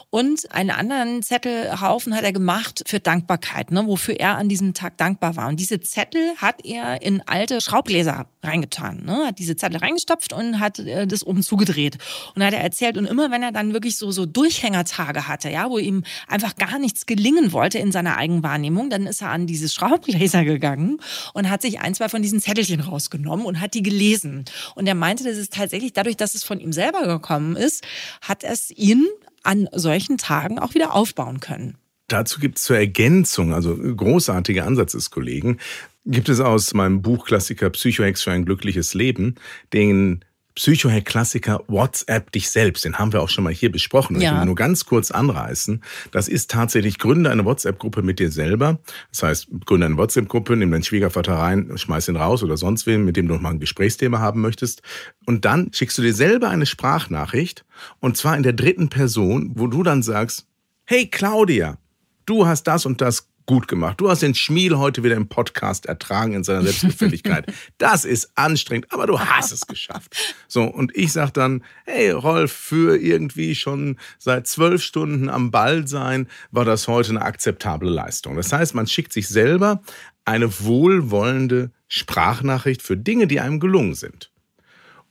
Und 0.10 0.52
einen 0.52 0.70
anderen 0.72 1.24
Zettelhaufen 1.24 2.16
hat 2.16 2.24
er 2.24 2.34
gemacht 2.34 2.84
für 2.86 3.00
Dankbarkeit, 3.00 3.72
ne, 3.72 3.86
wofür 3.88 4.20
er 4.20 4.38
an 4.38 4.50
diesem 4.50 4.74
Tag 4.74 4.98
dankbar 4.98 5.36
war. 5.36 5.48
Und 5.48 5.60
diese 5.60 5.80
Zettel 5.82 6.36
hat 6.38 6.64
er 6.64 7.02
in 7.02 7.22
alte 7.28 7.60
Schraubgläser 7.60 8.28
reingetan, 8.44 9.04
ne, 9.04 9.28
hat 9.28 9.40
diese 9.40 9.56
Zettel 9.56 9.80
reingestopft 9.80 10.32
und 10.32 10.60
hat 10.60 10.80
äh, 10.80 11.08
das 11.08 11.26
oben 11.26 11.42
zugedreht. 11.42 11.98
Und 12.36 12.42
hat 12.48 12.54
er 12.54 12.62
erzählt, 12.62 12.98
und 12.98 13.06
immer 13.06 13.32
wenn 13.32 13.44
er 13.44 13.52
dann 13.52 13.74
wirklich 13.74 13.98
so, 13.98 14.12
so 14.12 14.26
Durchhängertage 14.26 15.28
hatte, 15.28 15.50
ja, 15.50 15.70
wo 15.70 15.78
ihm 15.78 16.04
einfach 16.28 16.56
gar 16.56 16.80
nichts 16.80 17.06
gelingen 17.06 17.52
wollte 17.52 17.80
in 17.80 17.92
seiner 17.92 18.18
Eigenwahrnehmung, 18.18 18.90
dann 18.90 19.06
ist 19.06 19.22
er 19.22 19.30
an 19.30 19.48
dieses 19.48 19.74
Schraubgläser 19.74 20.44
gegangen 20.44 21.00
und 21.34 21.50
hat 21.50 21.62
sich 21.62 21.80
ein, 21.80 21.94
zwei 21.94 22.10
von 22.10 22.22
diesen 22.22 22.42
Zettelchen 22.42 22.80
rausgenommen 22.80 23.46
und 23.46 23.62
hat 23.62 23.74
die 23.74 23.84
gelesen. 23.84 24.46
Und 24.76 24.88
er 24.88 24.96
meinte, 24.96 25.24
das 25.24 25.38
ist 25.38 25.54
tatsächlich 25.54 25.94
dadurch, 25.94 26.18
dass 26.18 26.36
es 26.36 26.44
von 26.44 26.60
ihm 26.60 26.74
selber 26.74 27.06
gekommen 27.06 27.56
ist, 27.56 27.86
hat 28.22 28.44
es 28.44 28.72
ihn 28.72 29.06
an 29.44 29.70
solchen 29.74 30.18
Tagen 30.18 30.60
auch 30.60 30.74
wieder 30.74 30.94
aufbauen 30.94 31.40
können. 31.40 31.78
Dazu 32.08 32.40
gibt 32.40 32.58
es 32.58 32.64
zur 32.64 32.78
Ergänzung, 32.78 33.54
also 33.54 33.76
großartiger 33.76 34.66
Ansatz 34.66 34.94
des 34.94 35.10
Kollegen, 35.10 35.58
gibt 36.06 36.30
es 36.30 36.40
aus 36.40 36.74
meinem 36.74 37.02
Buchklassiker 37.02 37.70
Psychohex 37.70 38.24
für 38.24 38.32
ein 38.32 38.46
glückliches 38.46 38.94
Leben 38.94 39.36
den 39.74 40.24
Psychohack-Klassiker 40.58 41.64
WhatsApp 41.68 42.32
dich 42.32 42.50
selbst, 42.50 42.84
den 42.84 42.98
haben 42.98 43.14
wir 43.14 43.22
auch 43.22 43.30
schon 43.30 43.44
mal 43.44 43.54
hier 43.54 43.72
besprochen. 43.72 44.20
Ja. 44.20 44.32
Ich 44.32 44.40
will 44.40 44.46
nur 44.48 44.56
ganz 44.56 44.86
kurz 44.86 45.12
anreißen. 45.12 45.84
Das 46.10 46.28
ist 46.28 46.50
tatsächlich, 46.50 46.98
gründe 46.98 47.30
eine 47.30 47.46
WhatsApp-Gruppe 47.46 48.02
mit 48.02 48.18
dir 48.18 48.32
selber. 48.32 48.80
Das 49.12 49.22
heißt, 49.22 49.48
gründe 49.66 49.86
eine 49.86 49.98
WhatsApp-Gruppe, 49.98 50.56
nimm 50.56 50.72
deinen 50.72 50.82
Schwiegervater 50.82 51.36
rein, 51.36 51.78
schmeiß 51.78 52.08
ihn 52.08 52.16
raus 52.16 52.42
oder 52.42 52.58
sonst 52.58 52.88
wen, 52.88 53.06
mit 53.06 53.18
dem 53.18 53.28
du 53.28 53.36
noch 53.36 53.42
mal 53.42 53.52
ein 53.52 53.60
Gesprächsthema 53.60 54.18
haben 54.18 54.42
möchtest. 54.42 54.82
Und 55.28 55.46
dann 55.46 55.72
schickst 55.74 56.00
du 56.00 56.02
dir 56.02 56.16
selber 56.16 56.50
eine 56.50 56.66
Sprachnachricht 56.66 57.64
und 58.00 58.18
zwar 58.18 58.36
in 58.36 58.42
der 58.42 58.54
dritten 58.54 58.90
Person, 58.90 59.52
wo 59.54 59.68
du 59.68 59.84
dann 59.84 60.02
sagst, 60.02 60.48
hey 60.86 61.06
Claudia, 61.06 61.78
du 62.26 62.48
hast 62.48 62.64
das 62.64 62.88
und 62.88 63.00
das 63.02 63.30
gut 63.48 63.68
gemacht. 63.68 64.00
Du 64.00 64.10
hast 64.10 64.22
den 64.22 64.36
Schmiel 64.36 64.78
heute 64.78 65.04
wieder 65.04 65.16
im 65.16 65.30
Podcast 65.30 65.88
ertragen 65.88 66.34
in 66.34 66.44
seiner 66.44 66.62
Selbstgefälligkeit. 66.62 67.52
Das 67.78 68.06
ist 68.06 68.32
anstrengend, 68.36 68.92
aber 68.92 69.08
du 69.08 69.20
hast 69.20 69.52
es 69.52 69.68
geschafft. 69.68 70.36
So, 70.48 70.64
und 70.64 70.96
ich 70.96 71.14
sag 71.14 71.32
dann, 71.32 71.64
hey 71.86 72.12
Rolf, 72.12 72.52
für 72.52 72.98
irgendwie 72.98 73.56
schon 73.56 73.98
seit 74.20 74.48
zwölf 74.48 74.84
Stunden 74.84 75.30
am 75.30 75.52
Ball 75.52 75.88
sein, 75.88 76.28
war 76.52 76.66
das 76.66 76.88
heute 76.88 77.12
eine 77.12 77.22
akzeptable 77.22 77.90
Leistung. 77.90 78.36
Das 78.36 78.52
heißt, 78.52 78.76
man 78.76 78.88
schickt 78.88 79.14
sich 79.14 79.28
selber 79.28 79.82
eine 80.26 80.60
wohlwollende 80.60 81.72
Sprachnachricht 81.88 82.82
für 82.82 82.98
Dinge, 82.98 83.28
die 83.28 83.40
einem 83.40 83.60
gelungen 83.60 83.96
sind. 83.96 84.32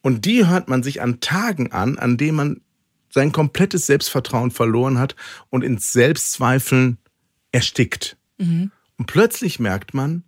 Und 0.02 0.25
die 0.25 0.47
hört 0.47 0.69
man 0.69 0.83
sich 0.83 1.00
an 1.00 1.21
Tagen 1.21 1.73
an, 1.73 1.99
an 1.99 2.16
denen 2.16 2.37
man 2.37 2.61
sein 3.11 3.33
komplettes 3.33 3.87
Selbstvertrauen 3.87 4.50
verloren 4.50 4.99
hat 4.99 5.16
und 5.49 5.64
ins 5.64 5.93
Selbstzweifeln 5.93 6.99
erstickt. 7.50 8.16
Mhm. 8.38 8.71
Und 8.99 9.07
plötzlich 9.07 9.59
merkt 9.59 9.95
man, 9.95 10.25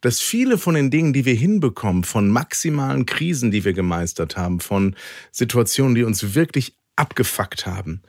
dass 0.00 0.20
viele 0.20 0.58
von 0.58 0.74
den 0.74 0.90
Dingen, 0.90 1.12
die 1.12 1.24
wir 1.24 1.34
hinbekommen, 1.34 2.04
von 2.04 2.30
maximalen 2.30 3.06
Krisen, 3.06 3.50
die 3.50 3.64
wir 3.64 3.72
gemeistert 3.72 4.36
haben, 4.36 4.60
von 4.60 4.94
Situationen, 5.32 5.94
die 5.94 6.04
uns 6.04 6.34
wirklich 6.34 6.76
abgefuckt 6.96 7.66
haben, 7.66 8.02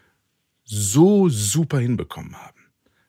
so 0.64 1.30
super 1.30 1.80
hinbekommen 1.80 2.36
haben. 2.36 2.58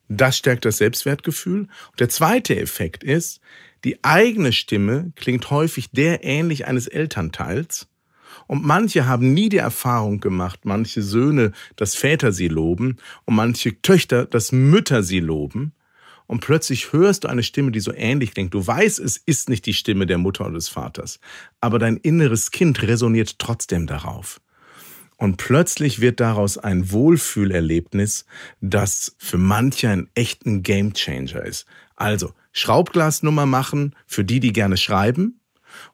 Das 0.09 0.38
stärkt 0.38 0.64
das 0.64 0.78
Selbstwertgefühl. 0.78 1.68
Und 1.90 2.00
der 2.00 2.09
zweite 2.09 2.59
Effekt 2.59 3.04
ist, 3.04 3.40
die 3.85 4.02
eigene 4.02 4.52
Stimme 4.52 5.12
klingt 5.16 5.50
häufig 5.50 5.90
der 5.90 6.25
ähnlich 6.25 6.66
eines 6.66 6.87
Elternteils. 6.87 7.88
Und 8.47 8.64
manche 8.64 9.07
haben 9.07 9.35
nie 9.35 9.49
die 9.49 9.59
Erfahrung 9.59 10.21
gemacht, 10.21 10.61
manche 10.64 11.02
Söhne, 11.02 11.52
dass 11.76 11.95
Väter 11.95 12.33
sie 12.33 12.49
loben 12.49 12.97
und 13.26 13.35
manche 13.35 13.83
Töchter, 13.83 14.25
dass 14.25 14.52
Mütter 14.52 15.02
sie 15.02 15.21
loben 15.21 15.73
und 16.28 16.40
plötzlich 16.40 16.92
hörst 16.92 17.25
du 17.25 17.28
eine 17.28 17.42
Stimme, 17.42 17.73
die 17.73 17.80
so 17.80 17.92
ähnlich 17.92 18.32
klingt. 18.32 18.54
Du 18.54 18.64
weißt, 18.64 19.00
es 19.00 19.16
ist 19.16 19.49
nicht 19.49 19.66
die 19.66 19.75
Stimme 19.75 20.06
der 20.06 20.18
Mutter 20.18 20.44
oder 20.44 20.54
des 20.54 20.68
Vaters, 20.68 21.18
aber 21.61 21.80
dein 21.80 21.97
inneres 21.97 22.52
Kind 22.52 22.82
resoniert 22.82 23.40
trotzdem 23.40 23.88
darauf. 23.88 24.40
Und 25.16 25.38
plötzlich 25.38 26.00
wird 26.00 26.20
daraus 26.20 26.58
ein 26.58 26.92
Wohlfühlerlebnis, 26.92 28.26
das 28.61 29.16
für 29.18 29.38
manche 29.38 29.88
ein 29.88 30.08
echten 30.14 30.62
Gamechanger 30.62 31.44
ist. 31.44 31.66
Also 31.97 32.35
Schraubglasnummer 32.52 33.47
machen 33.47 33.97
für 34.06 34.23
die, 34.23 34.38
die 34.38 34.52
gerne 34.52 34.76
schreiben 34.76 35.40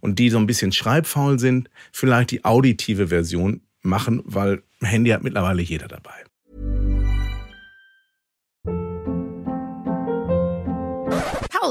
und 0.01 0.19
die 0.19 0.31
so 0.31 0.39
ein 0.39 0.47
bisschen 0.47 0.73
schreibfaul 0.73 1.39
sind, 1.39 1.71
vielleicht 1.93 2.33
die 2.33 2.45
auditive 2.45 3.09
Version 3.09 3.63
machen, 3.83 4.21
weil 4.25 4.63
Handy 4.83 5.11
hat 5.11 5.23
mittlerweile 5.23 5.63
jeder 5.63 5.89
dabei. 5.89 6.24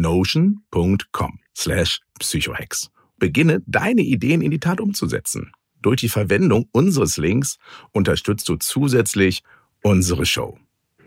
notion.com 0.00 1.40
slash 1.54 2.00
psychohex. 2.18 2.90
Beginne 3.18 3.62
deine 3.66 4.02
Ideen 4.02 4.42
in 4.42 4.50
die 4.50 4.60
Tat 4.60 4.80
umzusetzen. 4.80 5.52
Durch 5.82 6.00
die 6.00 6.08
Verwendung 6.08 6.68
unseres 6.72 7.16
Links 7.16 7.58
unterstützt 7.92 8.48
du 8.48 8.56
zusätzlich 8.56 9.42
unsere 9.82 10.26
Show. 10.26 10.58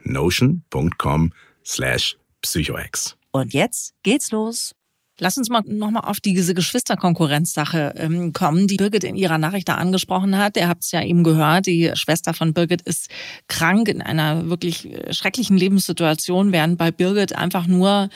notion.com 0.04 1.34
slash 1.66 2.18
psychohex. 2.42 3.16
Und 3.32 3.54
jetzt 3.54 3.94
geht's 4.04 4.32
los. 4.32 4.74
Lass 5.22 5.38
uns 5.38 5.50
mal 5.50 5.62
nochmal 5.66 6.06
auf 6.06 6.22
diese 6.22 6.54
Geschwisterkonkurrenzsache 6.54 7.94
ähm, 7.98 8.32
kommen, 8.32 8.68
die 8.68 8.78
Birgit 8.78 9.04
in 9.04 9.18
ihrer 9.18 9.38
Nachricht 9.38 9.68
da 9.68 9.76
angesprochen 9.76 10.38
hat. 10.38 10.56
Ihr 10.56 10.70
habt 10.70 10.84
es 10.84 10.92
ja 10.92 11.04
eben 11.04 11.26
gehört, 11.26 11.66
die 11.66 11.92
Schwester 11.96 12.34
von 12.34 12.54
Birgit 12.54 12.82
ist 12.84 13.10
krank 13.48 13.90
in 13.90 14.02
einer 14.02 14.50
wirklich 14.50 14.86
äh, 14.86 15.14
schrecklichen 15.14 15.58
Lebenssituation, 15.58 16.54
während 16.54 16.78
bei 16.78 16.92
Birgit 16.92 17.36
einfach 17.36 17.68
nur 17.68 18.10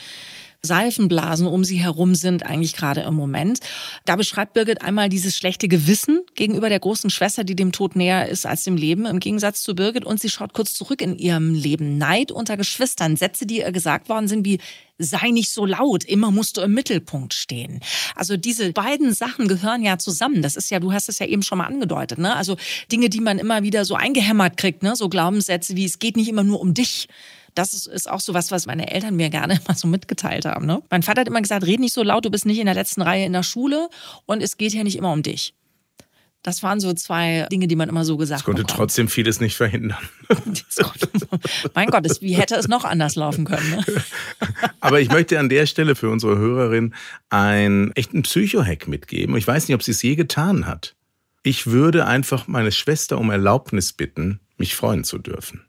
Seifenblasen 0.64 1.46
um 1.46 1.64
sie 1.64 1.76
herum 1.76 2.14
sind 2.14 2.44
eigentlich 2.44 2.74
gerade 2.74 3.02
im 3.02 3.14
Moment. 3.14 3.60
Da 4.04 4.16
beschreibt 4.16 4.54
Birgit 4.54 4.82
einmal 4.82 5.08
dieses 5.08 5.36
schlechte 5.36 5.68
Gewissen 5.68 6.22
gegenüber 6.34 6.68
der 6.68 6.80
großen 6.80 7.10
Schwester, 7.10 7.44
die 7.44 7.54
dem 7.54 7.72
Tod 7.72 7.96
näher 7.96 8.28
ist 8.28 8.46
als 8.46 8.64
dem 8.64 8.76
Leben, 8.76 9.06
im 9.06 9.20
Gegensatz 9.20 9.62
zu 9.62 9.74
Birgit. 9.74 10.04
Und 10.04 10.20
sie 10.20 10.30
schaut 10.30 10.54
kurz 10.54 10.74
zurück 10.74 11.02
in 11.02 11.16
ihrem 11.18 11.54
Leben. 11.54 11.98
Neid 11.98 12.32
unter 12.32 12.56
Geschwistern, 12.56 13.16
Sätze, 13.16 13.46
die 13.46 13.58
ihr 13.58 13.72
gesagt 13.72 14.08
worden 14.08 14.28
sind, 14.28 14.44
wie 14.44 14.58
sei 14.98 15.30
nicht 15.30 15.50
so 15.50 15.66
laut, 15.66 16.04
immer 16.04 16.30
musst 16.30 16.56
du 16.56 16.60
im 16.60 16.72
Mittelpunkt 16.72 17.34
stehen. 17.34 17.80
Also 18.14 18.36
diese 18.36 18.72
beiden 18.72 19.12
Sachen 19.12 19.48
gehören 19.48 19.82
ja 19.82 19.98
zusammen. 19.98 20.40
Das 20.40 20.56
ist 20.56 20.70
ja, 20.70 20.78
du 20.80 20.92
hast 20.92 21.08
es 21.08 21.18
ja 21.18 21.26
eben 21.26 21.42
schon 21.42 21.58
mal 21.58 21.66
angedeutet, 21.66 22.18
ne? 22.18 22.34
Also 22.36 22.56
Dinge, 22.92 23.08
die 23.08 23.20
man 23.20 23.38
immer 23.38 23.62
wieder 23.62 23.84
so 23.84 23.96
eingehämmert 23.96 24.56
kriegt, 24.56 24.82
ne? 24.82 24.94
So 24.94 25.08
Glaubenssätze 25.08 25.76
wie 25.76 25.84
es 25.84 25.98
geht 25.98 26.16
nicht 26.16 26.28
immer 26.28 26.44
nur 26.44 26.60
um 26.60 26.74
dich 26.74 27.08
das 27.54 27.86
ist 27.86 28.10
auch 28.10 28.20
so 28.20 28.34
was, 28.34 28.50
was 28.50 28.66
meine 28.66 28.90
Eltern 28.90 29.16
mir 29.16 29.30
gerne 29.30 29.60
immer 29.64 29.76
so 29.76 29.88
mitgeteilt 29.88 30.44
haben. 30.44 30.66
Ne? 30.66 30.82
Mein 30.90 31.02
Vater 31.02 31.22
hat 31.22 31.28
immer 31.28 31.42
gesagt, 31.42 31.66
red 31.66 31.80
nicht 31.80 31.94
so 31.94 32.02
laut, 32.02 32.24
du 32.24 32.30
bist 32.30 32.46
nicht 32.46 32.58
in 32.58 32.66
der 32.66 32.74
letzten 32.74 33.02
Reihe 33.02 33.24
in 33.24 33.32
der 33.32 33.42
Schule 33.42 33.88
und 34.26 34.42
es 34.42 34.56
geht 34.56 34.72
hier 34.72 34.84
nicht 34.84 34.96
immer 34.96 35.12
um 35.12 35.22
dich. 35.22 35.54
Das 36.42 36.62
waren 36.62 36.78
so 36.78 36.92
zwei 36.92 37.46
Dinge, 37.50 37.68
die 37.68 37.74
man 37.74 37.88
immer 37.88 38.04
so 38.04 38.18
gesagt 38.18 38.40
hat. 38.40 38.40
Das 38.40 38.44
konnte 38.44 38.62
bekommt. 38.64 38.76
trotzdem 38.76 39.08
vieles 39.08 39.40
nicht 39.40 39.56
verhindern. 39.56 39.96
mein 41.74 41.88
Gott, 41.88 42.06
wie 42.20 42.34
hätte 42.34 42.56
es 42.56 42.68
noch 42.68 42.84
anders 42.84 43.16
laufen 43.16 43.46
können? 43.46 43.70
Ne? 43.70 43.82
Aber 44.80 45.00
ich 45.00 45.08
möchte 45.08 45.38
an 45.38 45.48
der 45.48 45.64
Stelle 45.64 45.94
für 45.94 46.10
unsere 46.10 46.36
Hörerin 46.36 46.94
einen 47.30 47.92
echten 47.92 48.24
Psycho-Hack 48.24 48.88
mitgeben. 48.88 49.34
Ich 49.38 49.46
weiß 49.46 49.68
nicht, 49.68 49.74
ob 49.74 49.82
sie 49.82 49.92
es 49.92 50.02
je 50.02 50.16
getan 50.16 50.66
hat. 50.66 50.94
Ich 51.42 51.68
würde 51.68 52.06
einfach 52.06 52.46
meine 52.46 52.72
Schwester 52.72 53.16
um 53.16 53.30
Erlaubnis 53.30 53.94
bitten, 53.94 54.40
mich 54.58 54.74
freuen 54.74 55.04
zu 55.04 55.16
dürfen. 55.16 55.63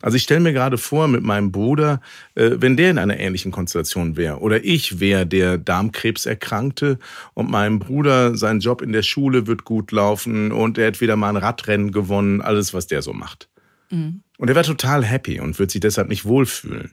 Also 0.00 0.16
ich 0.16 0.22
stelle 0.22 0.40
mir 0.40 0.52
gerade 0.52 0.78
vor, 0.78 1.08
mit 1.08 1.22
meinem 1.22 1.52
Bruder, 1.52 2.00
äh, 2.34 2.50
wenn 2.56 2.76
der 2.76 2.90
in 2.90 2.98
einer 2.98 3.18
ähnlichen 3.18 3.52
Konstellation 3.52 4.16
wäre 4.16 4.38
oder 4.38 4.64
ich 4.64 5.00
wäre 5.00 5.26
der 5.26 5.58
Darmkrebs 5.58 6.26
erkrankte 6.26 6.98
und 7.34 7.50
meinem 7.50 7.78
Bruder 7.78 8.36
sein 8.36 8.60
Job 8.60 8.82
in 8.82 8.92
der 8.92 9.02
Schule 9.02 9.46
wird 9.46 9.64
gut 9.64 9.92
laufen 9.92 10.52
und 10.52 10.78
er 10.78 10.88
hat 10.88 11.00
wieder 11.00 11.16
mal 11.16 11.30
ein 11.30 11.36
Radrennen 11.36 11.92
gewonnen, 11.92 12.40
alles 12.40 12.74
was 12.74 12.86
der 12.86 13.02
so 13.02 13.12
macht. 13.12 13.48
Mhm. 13.90 14.22
Und 14.38 14.48
er 14.48 14.54
wäre 14.54 14.66
total 14.66 15.04
happy 15.04 15.40
und 15.40 15.58
würde 15.58 15.72
sich 15.72 15.80
deshalb 15.80 16.08
nicht 16.08 16.24
wohlfühlen. 16.24 16.92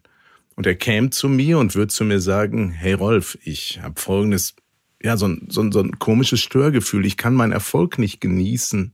Und 0.55 0.67
er 0.67 0.75
käme 0.75 1.09
zu 1.09 1.29
mir 1.29 1.57
und 1.57 1.75
würde 1.75 1.87
zu 1.87 2.03
mir 2.03 2.19
sagen, 2.19 2.71
hey 2.71 2.93
Rolf, 2.93 3.37
ich 3.43 3.79
habe 3.81 3.99
folgendes, 3.99 4.55
ja, 5.01 5.15
so 5.15 5.27
ein, 5.27 5.47
so, 5.49 5.61
ein, 5.61 5.71
so 5.71 5.79
ein 5.79 5.99
komisches 5.99 6.41
Störgefühl, 6.41 7.05
ich 7.05 7.15
kann 7.15 7.33
meinen 7.33 7.53
Erfolg 7.53 7.97
nicht 7.97 8.19
genießen. 8.19 8.93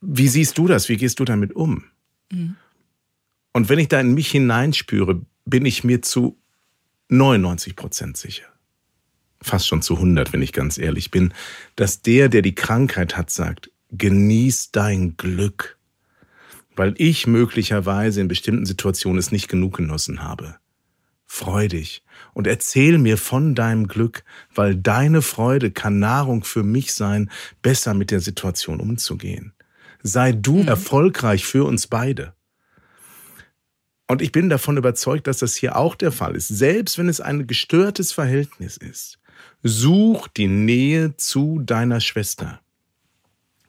Wie 0.00 0.28
siehst 0.28 0.58
du 0.58 0.66
das? 0.66 0.88
Wie 0.88 0.96
gehst 0.96 1.20
du 1.20 1.24
damit 1.24 1.54
um? 1.54 1.84
Mhm. 2.30 2.56
Und 3.52 3.68
wenn 3.68 3.78
ich 3.78 3.88
da 3.88 4.00
in 4.00 4.14
mich 4.14 4.30
hineinspüre, 4.30 5.20
bin 5.44 5.66
ich 5.66 5.84
mir 5.84 6.02
zu 6.02 6.38
99 7.08 7.74
Prozent 7.74 8.16
sicher, 8.16 8.46
fast 9.42 9.66
schon 9.66 9.82
zu 9.82 9.96
100, 9.96 10.32
wenn 10.32 10.42
ich 10.42 10.52
ganz 10.52 10.78
ehrlich 10.78 11.10
bin, 11.10 11.34
dass 11.74 12.02
der, 12.02 12.28
der 12.28 12.42
die 12.42 12.54
Krankheit 12.54 13.16
hat, 13.16 13.30
sagt, 13.30 13.70
genieß 13.90 14.70
dein 14.70 15.16
Glück, 15.16 15.76
weil 16.76 16.94
ich 16.98 17.26
möglicherweise 17.26 18.20
in 18.20 18.28
bestimmten 18.28 18.66
Situationen 18.66 19.18
es 19.18 19.32
nicht 19.32 19.48
genug 19.48 19.76
genossen 19.76 20.22
habe. 20.22 20.56
Freu 21.26 21.68
dich 21.68 22.04
und 22.32 22.46
erzähl 22.46 22.98
mir 22.98 23.16
von 23.16 23.54
deinem 23.56 23.88
Glück, 23.88 24.24
weil 24.54 24.76
deine 24.76 25.22
Freude 25.22 25.72
kann 25.72 25.98
Nahrung 25.98 26.44
für 26.44 26.62
mich 26.62 26.92
sein, 26.92 27.30
besser 27.62 27.94
mit 27.94 28.10
der 28.12 28.20
Situation 28.20 28.80
umzugehen 28.80 29.52
sei 30.02 30.32
du 30.32 30.62
mhm. 30.62 30.68
erfolgreich 30.68 31.44
für 31.44 31.64
uns 31.64 31.86
beide. 31.86 32.34
Und 34.06 34.22
ich 34.22 34.32
bin 34.32 34.48
davon 34.48 34.76
überzeugt, 34.76 35.28
dass 35.28 35.38
das 35.38 35.54
hier 35.54 35.76
auch 35.76 35.94
der 35.94 36.10
Fall 36.10 36.34
ist. 36.34 36.48
Selbst 36.48 36.98
wenn 36.98 37.08
es 37.08 37.20
ein 37.20 37.46
gestörtes 37.46 38.10
Verhältnis 38.10 38.76
ist, 38.76 39.20
such 39.62 40.26
die 40.28 40.48
Nähe 40.48 41.16
zu 41.16 41.60
deiner 41.60 42.00
Schwester. 42.00 42.60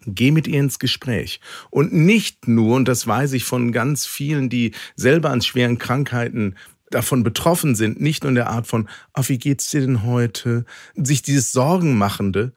Geh 0.08 0.32
mit 0.32 0.48
ihr 0.48 0.60
ins 0.60 0.80
Gespräch. 0.80 1.42
Und 1.70 1.94
nicht 1.94 2.48
nur, 2.48 2.76
und 2.76 2.88
das 2.88 3.06
weiß 3.06 3.34
ich 3.34 3.44
von 3.44 3.72
ganz 3.72 4.08
vielen, 4.08 4.50
die 4.50 4.72
selber 4.96 5.30
an 5.30 5.44
schweren 5.44 5.78
Krankheiten 5.78 6.56
davon 6.90 7.24
betroffen 7.24 7.76
sind, 7.76 8.02
nicht 8.02 8.24
nur 8.24 8.30
in 8.30 8.36
der 8.36 8.50
Art 8.50 8.66
von, 8.66 8.90
ach, 9.14 9.30
wie 9.30 9.38
geht's 9.38 9.70
dir 9.70 9.82
denn 9.82 10.04
heute? 10.04 10.66
Sich 10.96 11.22
dieses 11.22 11.52
Sorgenmachende, 11.52 12.52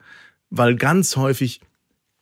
weil 0.49 0.75
ganz 0.75 1.15
häufig 1.17 1.61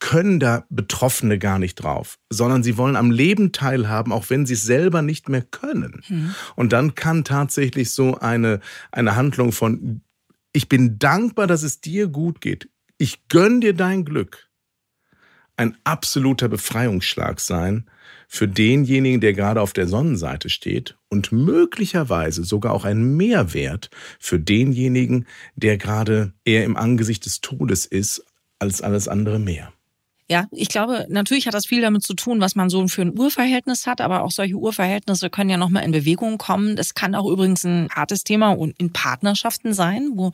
können 0.04 0.38
da 0.38 0.66
Betroffene 0.70 1.40
gar 1.40 1.60
nicht 1.60 1.76
drauf, 1.76 2.20
sondern 2.30 2.62
sie 2.62 2.76
wollen 2.76 2.98
am 2.98 3.10
Leben 3.10 3.54
teilhaben, 3.54 4.12
auch 4.12 4.30
wenn 4.30 4.46
sie 4.46 4.56
es 4.56 4.64
selber 4.64 5.02
nicht 5.02 5.30
mehr 5.30 5.44
können. 5.44 6.02
Mhm. 6.10 6.36
Und 6.58 6.74
dann 6.74 6.94
kann 6.94 7.24
tatsächlich 7.24 7.92
so 7.92 8.18
eine, 8.18 8.60
eine 8.92 9.16
Handlung 9.16 9.54
von, 9.54 10.02
ich 10.52 10.68
bin 10.68 11.00
dankbar, 11.00 11.48
dass 11.48 11.64
es 11.64 11.80
dir 11.80 12.10
gut 12.10 12.42
geht, 12.42 12.68
ich 12.98 13.30
gönn 13.30 13.62
dir 13.62 13.74
dein 13.74 14.04
Glück, 14.04 14.50
ein 15.56 15.78
absoluter 15.86 16.50
Befreiungsschlag 16.50 17.40
sein 17.40 17.90
für 18.28 18.50
denjenigen, 18.50 19.22
der 19.22 19.32
gerade 19.32 19.62
auf 19.62 19.72
der 19.72 19.88
Sonnenseite 19.88 20.50
steht 20.50 20.98
und 21.08 21.32
möglicherweise 21.32 22.44
sogar 22.44 22.74
auch 22.74 22.84
ein 22.84 23.16
Mehrwert 23.16 23.90
für 24.20 24.38
denjenigen, 24.38 25.28
der 25.56 25.78
gerade 25.78 26.34
eher 26.44 26.66
im 26.66 26.76
Angesicht 26.76 27.26
des 27.26 27.40
Todes 27.40 27.86
ist 27.86 28.26
als 28.60 28.82
alles 28.82 29.08
andere 29.08 29.40
mehr. 29.40 29.72
Ja, 30.30 30.48
ich 30.52 30.70
glaube, 30.70 31.06
natürlich 31.10 31.48
hat 31.48 31.54
das 31.54 31.66
viel 31.66 31.82
damit 31.82 32.04
zu 32.04 32.14
tun, 32.14 32.40
was 32.40 32.56
man 32.56 32.70
so 32.70 32.88
für 32.88 33.02
ein 33.02 33.18
Urverhältnis 33.18 33.86
hat, 33.88 34.00
aber 34.00 34.24
auch 34.24 34.32
solche 34.32 34.56
Urverhältnisse 34.56 35.30
können 35.30 35.50
ja 35.50 35.58
nochmal 35.58 35.84
in 35.84 35.92
Bewegung 35.92 36.38
kommen. 36.38 36.76
Das 36.76 36.94
kann 36.94 37.14
auch 37.14 37.30
übrigens 37.30 37.66
ein 37.66 37.90
hartes 37.94 38.24
Thema 38.24 38.58
in 38.78 38.94
Partnerschaften 38.94 39.74
sein, 39.74 40.12
wo 40.16 40.32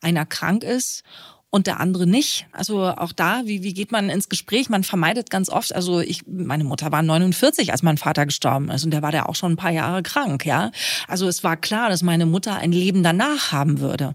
einer 0.00 0.26
krank 0.26 0.62
ist 0.62 1.02
und 1.50 1.66
der 1.66 1.80
andere 1.80 2.06
nicht. 2.06 2.46
Also 2.52 2.86
auch 2.86 3.12
da, 3.12 3.42
wie, 3.44 3.62
wie 3.62 3.74
geht 3.74 3.92
man 3.92 4.08
ins 4.08 4.30
Gespräch? 4.30 4.70
Man 4.70 4.84
vermeidet 4.84 5.28
ganz 5.28 5.50
oft, 5.50 5.74
also 5.74 6.00
ich, 6.00 6.22
meine 6.26 6.64
Mutter 6.64 6.90
war 6.92 7.02
49, 7.02 7.72
als 7.72 7.82
mein 7.82 7.98
Vater 7.98 8.24
gestorben 8.24 8.70
ist 8.70 8.84
und 8.84 8.90
der 8.90 9.02
war 9.02 9.12
ja 9.12 9.26
auch 9.26 9.34
schon 9.34 9.52
ein 9.52 9.56
paar 9.56 9.70
Jahre 9.70 10.02
krank, 10.02 10.46
ja. 10.46 10.70
Also 11.08 11.28
es 11.28 11.44
war 11.44 11.58
klar, 11.58 11.90
dass 11.90 12.02
meine 12.02 12.24
Mutter 12.24 12.56
ein 12.56 12.72
Leben 12.72 13.02
danach 13.02 13.52
haben 13.52 13.80
würde. 13.80 14.14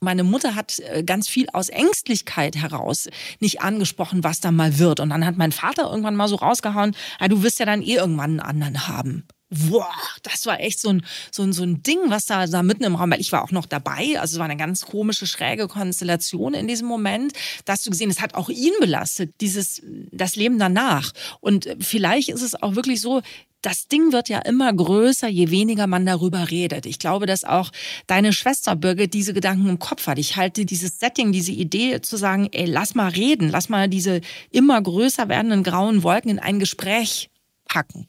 Meine 0.00 0.22
Mutter 0.22 0.54
hat 0.54 0.78
äh, 0.78 1.02
ganz 1.02 1.28
viel 1.28 1.48
aus 1.52 1.68
Ängstlichkeit 1.68 2.56
heraus 2.56 3.08
nicht 3.40 3.60
angesprochen, 3.60 4.22
was 4.22 4.40
da 4.40 4.52
mal 4.52 4.78
wird. 4.78 5.00
Und 5.00 5.10
dann 5.10 5.26
hat 5.26 5.36
mein 5.36 5.52
Vater 5.52 5.90
irgendwann 5.90 6.16
mal 6.16 6.28
so 6.28 6.36
rausgehauen, 6.36 6.94
ja, 7.20 7.28
du 7.28 7.42
wirst 7.42 7.58
ja 7.58 7.66
dann 7.66 7.82
eh 7.82 7.94
irgendwann 7.94 8.38
einen 8.38 8.40
anderen 8.40 8.88
haben. 8.88 9.26
Boah, 9.50 9.94
das 10.22 10.44
war 10.44 10.60
echt 10.60 10.78
so 10.78 10.90
ein, 10.90 11.02
so 11.32 11.42
ein, 11.42 11.54
so 11.54 11.62
ein 11.62 11.82
Ding, 11.82 11.98
was 12.08 12.26
da, 12.26 12.46
da 12.46 12.62
mitten 12.62 12.84
im 12.84 12.96
Raum, 12.96 13.10
weil 13.10 13.20
ich 13.20 13.32
war 13.32 13.42
auch 13.42 13.50
noch 13.50 13.64
dabei. 13.64 14.20
Also 14.20 14.34
es 14.34 14.38
war 14.38 14.44
eine 14.44 14.58
ganz 14.58 14.84
komische, 14.84 15.26
schräge 15.26 15.68
Konstellation 15.68 16.52
in 16.52 16.68
diesem 16.68 16.86
Moment. 16.86 17.32
Da 17.64 17.72
hast 17.72 17.86
du 17.86 17.90
gesehen, 17.90 18.10
es 18.10 18.20
hat 18.20 18.34
auch 18.34 18.50
ihn 18.50 18.74
belastet, 18.78 19.34
dieses, 19.40 19.80
das 20.12 20.36
Leben 20.36 20.58
danach. 20.58 21.12
Und 21.40 21.66
vielleicht 21.80 22.28
ist 22.28 22.42
es 22.42 22.62
auch 22.62 22.74
wirklich 22.74 23.00
so, 23.00 23.22
das 23.62 23.88
Ding 23.88 24.12
wird 24.12 24.28
ja 24.28 24.38
immer 24.40 24.72
größer, 24.72 25.28
je 25.28 25.50
weniger 25.50 25.86
man 25.86 26.04
darüber 26.04 26.50
redet. 26.50 26.84
Ich 26.84 26.98
glaube, 26.98 27.26
dass 27.26 27.44
auch 27.44 27.70
deine 28.06 28.34
Schwester 28.34 28.76
Birgit 28.76 29.14
diese 29.14 29.32
Gedanken 29.32 29.68
im 29.68 29.78
Kopf 29.78 30.06
hat. 30.06 30.18
Ich 30.18 30.36
halte 30.36 30.66
dieses 30.66 30.98
Setting, 30.98 31.32
diese 31.32 31.52
Idee 31.52 32.00
zu 32.02 32.16
sagen, 32.18 32.48
ey, 32.52 32.66
lass 32.66 32.94
mal 32.94 33.08
reden, 33.08 33.48
lass 33.48 33.68
mal 33.68 33.88
diese 33.88 34.20
immer 34.50 34.80
größer 34.80 35.28
werdenden 35.28 35.62
grauen 35.64 36.02
Wolken 36.02 36.30
in 36.30 36.38
ein 36.38 36.60
Gespräch 36.60 37.30
packen. 37.64 38.06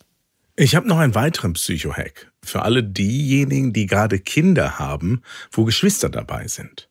Ich 0.61 0.75
habe 0.75 0.89
noch 0.89 0.97
einen 0.97 1.15
weiteren 1.15 1.53
Psychohack 1.53 2.33
für 2.43 2.63
alle 2.63 2.83
diejenigen, 2.83 3.71
die 3.71 3.85
gerade 3.85 4.19
Kinder 4.19 4.77
haben, 4.77 5.21
wo 5.53 5.63
Geschwister 5.63 6.09
dabei 6.09 6.49
sind. 6.49 6.89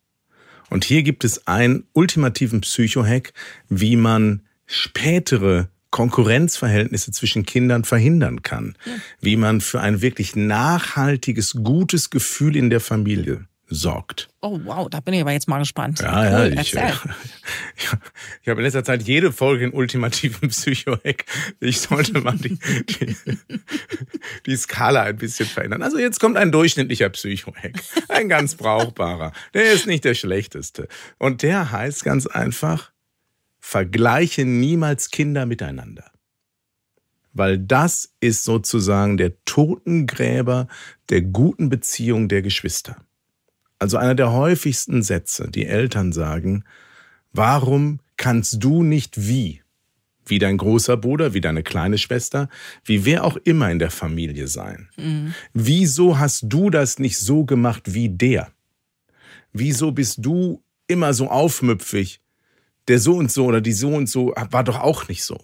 Und 0.70 0.86
hier 0.86 1.02
gibt 1.02 1.22
es 1.22 1.46
einen 1.46 1.86
ultimativen 1.92 2.62
Psychohack, 2.62 3.34
wie 3.68 3.96
man 3.96 4.40
spätere 4.64 5.68
Konkurrenzverhältnisse 5.90 7.12
zwischen 7.12 7.44
Kindern 7.44 7.84
verhindern 7.84 8.40
kann, 8.40 8.74
ja. 8.86 8.92
wie 9.20 9.36
man 9.36 9.60
für 9.60 9.82
ein 9.82 10.00
wirklich 10.00 10.34
nachhaltiges, 10.34 11.52
gutes 11.62 12.08
Gefühl 12.08 12.56
in 12.56 12.70
der 12.70 12.80
Familie 12.80 13.48
sorgt. 13.68 14.28
Oh 14.40 14.58
wow, 14.64 14.88
da 14.88 15.00
bin 15.00 15.14
ich 15.14 15.20
aber 15.20 15.32
jetzt 15.32 15.48
mal 15.48 15.58
gespannt. 15.58 16.00
Ja, 16.00 16.40
cool, 16.40 16.54
ja, 16.54 16.60
ich, 16.60 16.72
ja, 16.72 16.88
ich 18.42 18.48
habe 18.48 18.60
in 18.60 18.64
letzter 18.64 18.84
Zeit 18.84 19.02
jede 19.02 19.32
Folge 19.32 19.66
in 19.66 19.72
ultimativen 19.72 20.48
Psycho-Hack. 20.48 21.24
Ich 21.60 21.80
sollte 21.80 22.20
mal 22.20 22.36
die, 22.36 22.58
die, 22.58 23.16
die, 24.46 24.56
Skala 24.56 25.02
ein 25.02 25.16
bisschen 25.16 25.46
verändern. 25.46 25.82
Also 25.82 25.98
jetzt 25.98 26.18
kommt 26.18 26.36
ein 26.36 26.50
durchschnittlicher 26.50 27.10
Psycho-Hack. 27.10 27.82
Ein 28.08 28.28
ganz 28.28 28.54
brauchbarer. 28.54 29.32
Der 29.54 29.72
ist 29.72 29.86
nicht 29.86 30.04
der 30.04 30.14
schlechteste. 30.14 30.88
Und 31.18 31.42
der 31.42 31.70
heißt 31.70 32.04
ganz 32.04 32.26
einfach, 32.26 32.92
vergleiche 33.60 34.44
niemals 34.44 35.10
Kinder 35.10 35.44
miteinander. 35.44 36.10
Weil 37.34 37.58
das 37.58 38.14
ist 38.20 38.44
sozusagen 38.44 39.18
der 39.18 39.44
Totengräber 39.44 40.68
der 41.10 41.22
guten 41.22 41.68
Beziehung 41.68 42.28
der 42.28 42.42
Geschwister. 42.42 42.96
Also 43.78 43.96
einer 43.96 44.14
der 44.14 44.32
häufigsten 44.32 45.02
Sätze, 45.02 45.48
die 45.50 45.66
Eltern 45.66 46.12
sagen, 46.12 46.64
warum 47.32 48.00
kannst 48.16 48.62
du 48.62 48.82
nicht 48.82 49.28
wie? 49.28 49.62
Wie 50.26 50.38
dein 50.38 50.58
großer 50.58 50.96
Bruder, 50.96 51.32
wie 51.32 51.40
deine 51.40 51.62
kleine 51.62 51.96
Schwester, 51.96 52.48
wie 52.84 53.04
wer 53.04 53.24
auch 53.24 53.36
immer 53.44 53.70
in 53.70 53.78
der 53.78 53.90
Familie 53.90 54.48
sein. 54.48 54.88
Mhm. 54.96 55.34
Wieso 55.54 56.18
hast 56.18 56.44
du 56.48 56.70
das 56.70 56.98
nicht 56.98 57.18
so 57.18 57.44
gemacht 57.44 57.94
wie 57.94 58.08
der? 58.08 58.52
Wieso 59.52 59.92
bist 59.92 60.18
du 60.20 60.62
immer 60.86 61.14
so 61.14 61.28
aufmüpfig 61.28 62.20
der 62.88 62.98
so 62.98 63.14
und 63.16 63.30
so 63.30 63.44
oder 63.44 63.60
die 63.60 63.72
so 63.72 63.94
und 63.94 64.08
so 64.08 64.34
war 64.50 64.64
doch 64.64 64.80
auch 64.80 65.08
nicht 65.08 65.22
so. 65.22 65.38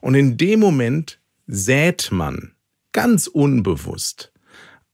Und 0.00 0.14
in 0.14 0.36
dem 0.36 0.60
Moment 0.60 1.20
sät 1.46 2.10
man 2.12 2.52
ganz 2.92 3.26
unbewusst 3.26 4.29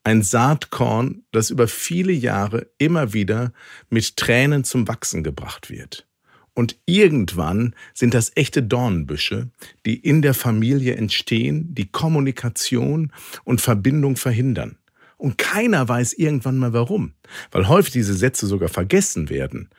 ein 0.06 0.22
Saatkorn, 0.22 1.24
das 1.32 1.50
über 1.50 1.66
viele 1.66 2.12
Jahre 2.12 2.70
immer 2.78 3.12
wieder 3.12 3.52
mit 3.90 4.16
Tränen 4.16 4.62
zum 4.62 4.86
Wachsen 4.86 5.24
gebracht 5.24 5.68
wird. 5.68 6.06
Und 6.54 6.78
irgendwann 6.86 7.74
sind 7.92 8.14
das 8.14 8.30
echte 8.36 8.62
Dornbüsche, 8.62 9.50
die 9.84 9.96
in 9.96 10.22
der 10.22 10.32
Familie 10.32 10.94
entstehen, 10.94 11.74
die 11.74 11.88
Kommunikation 11.88 13.12
und 13.42 13.60
Verbindung 13.60 14.14
verhindern. 14.14 14.78
Und 15.16 15.38
keiner 15.38 15.88
weiß 15.88 16.12
irgendwann 16.12 16.58
mal 16.58 16.72
warum, 16.72 17.14
weil 17.50 17.66
häufig 17.66 17.92
diese 17.92 18.14
Sätze 18.14 18.46
sogar 18.46 18.68
vergessen 18.68 19.28
werden 19.28 19.70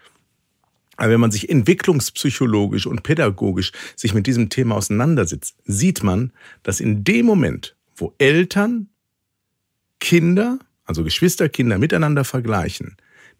aber 0.99 1.11
wenn 1.11 1.19
man 1.19 1.29
sich 1.29 1.47
entwicklungspsychologisch 1.47 2.87
und 2.87 3.03
pädagogisch 3.03 3.71
sich 3.95 4.15
mit 4.15 4.25
diesem 4.25 4.49
Thema 4.49 4.73
auseinandersetzt, 4.73 5.55
sieht 5.63 6.01
man, 6.01 6.33
dass 6.63 6.79
in 6.79 7.03
dem 7.03 7.27
Moment, 7.27 7.75
wo 7.95 8.15
Eltern 8.17 8.89
Kinder, 9.99 10.59
also 10.85 11.03
Geschwisterkinder 11.03 11.77
miteinander 11.77 12.23
vergleichen, 12.23 12.97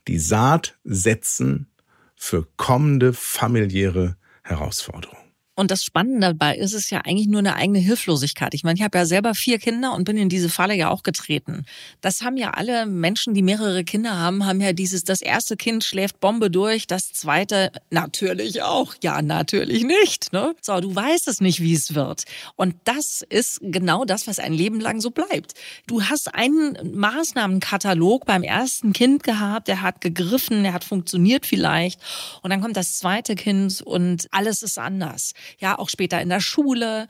die 0.08 0.20
Saat 0.20 0.78
setzen 0.84 1.68
für 2.16 2.48
kommende 2.58 3.14
familiäre 3.14 4.18
Herausforderungen. 4.44 5.27
Und 5.60 5.72
das 5.72 5.84
Spannende 5.84 6.28
dabei 6.28 6.56
ist 6.56 6.74
es 6.74 6.92
ja 6.92 7.02
eigentlich 7.04 7.28
nur 7.28 7.40
eine 7.40 7.56
eigene 7.56 7.80
Hilflosigkeit. 7.80 8.54
Ich 8.54 8.64
meine, 8.64 8.78
ich 8.78 8.84
habe 8.84 8.96
ja 8.96 9.08
selber 9.08 9.34
vier 9.34 9.58
Kinder 9.58 9.96
und 9.96 10.04
bin 10.04 10.16
in 10.16 10.30
diese 10.30 10.50
Falle 10.50 10.76
ja 10.76 10.92
auch 10.92 11.02
getreten. 11.02 11.66
Das 12.00 12.22
haben 12.22 12.38
ja 12.38 12.52
alle 12.52 12.86
Menschen, 12.86 13.34
die 13.34 13.42
mehrere 13.42 13.84
Kinder 13.84 14.20
haben, 14.20 14.46
haben 14.46 14.62
ja 14.62 14.72
dieses, 14.72 15.04
das 15.04 15.20
erste 15.20 15.58
Kind 15.58 15.84
schläft 15.84 16.20
Bombe 16.20 16.52
durch, 16.52 16.86
das 16.86 17.12
zweite 17.12 17.72
natürlich 17.90 18.62
auch. 18.62 18.94
Ja, 19.02 19.24
natürlich 19.24 19.84
nicht. 19.84 20.32
Ne? 20.32 20.54
So, 20.62 20.80
du 20.80 20.94
weißt 20.94 21.28
es 21.28 21.42
nicht, 21.42 21.60
wie 21.60 21.74
es 21.74 21.96
wird. 21.96 22.26
Und 22.56 22.76
das 22.84 23.26
ist 23.28 23.60
genau 23.64 24.06
das, 24.06 24.28
was 24.28 24.38
ein 24.38 24.54
Leben 24.54 24.80
lang 24.80 25.02
so 25.02 25.10
bleibt. 25.10 25.56
Du 25.88 26.04
hast 26.04 26.36
einen 26.36 26.78
Maßnahmenkatalog 26.94 28.26
beim 28.26 28.44
ersten 28.44 28.94
Kind 28.94 29.24
gehabt, 29.24 29.68
der 29.70 29.82
hat 29.82 30.02
gegriffen, 30.02 30.62
der 30.62 30.74
hat 30.74 30.84
funktioniert 30.84 31.48
vielleicht. 31.48 32.00
Und 32.44 32.52
dann 32.52 32.62
kommt 32.62 32.78
das 32.78 33.00
zweite 33.00 33.34
Kind 33.34 33.82
und 33.82 34.28
alles 34.30 34.62
ist 34.62 34.78
anders 34.78 35.34
ja, 35.60 35.78
auch 35.78 35.90
später 35.90 36.22
in 36.22 36.30
der 36.30 36.42
Schule 36.42 37.08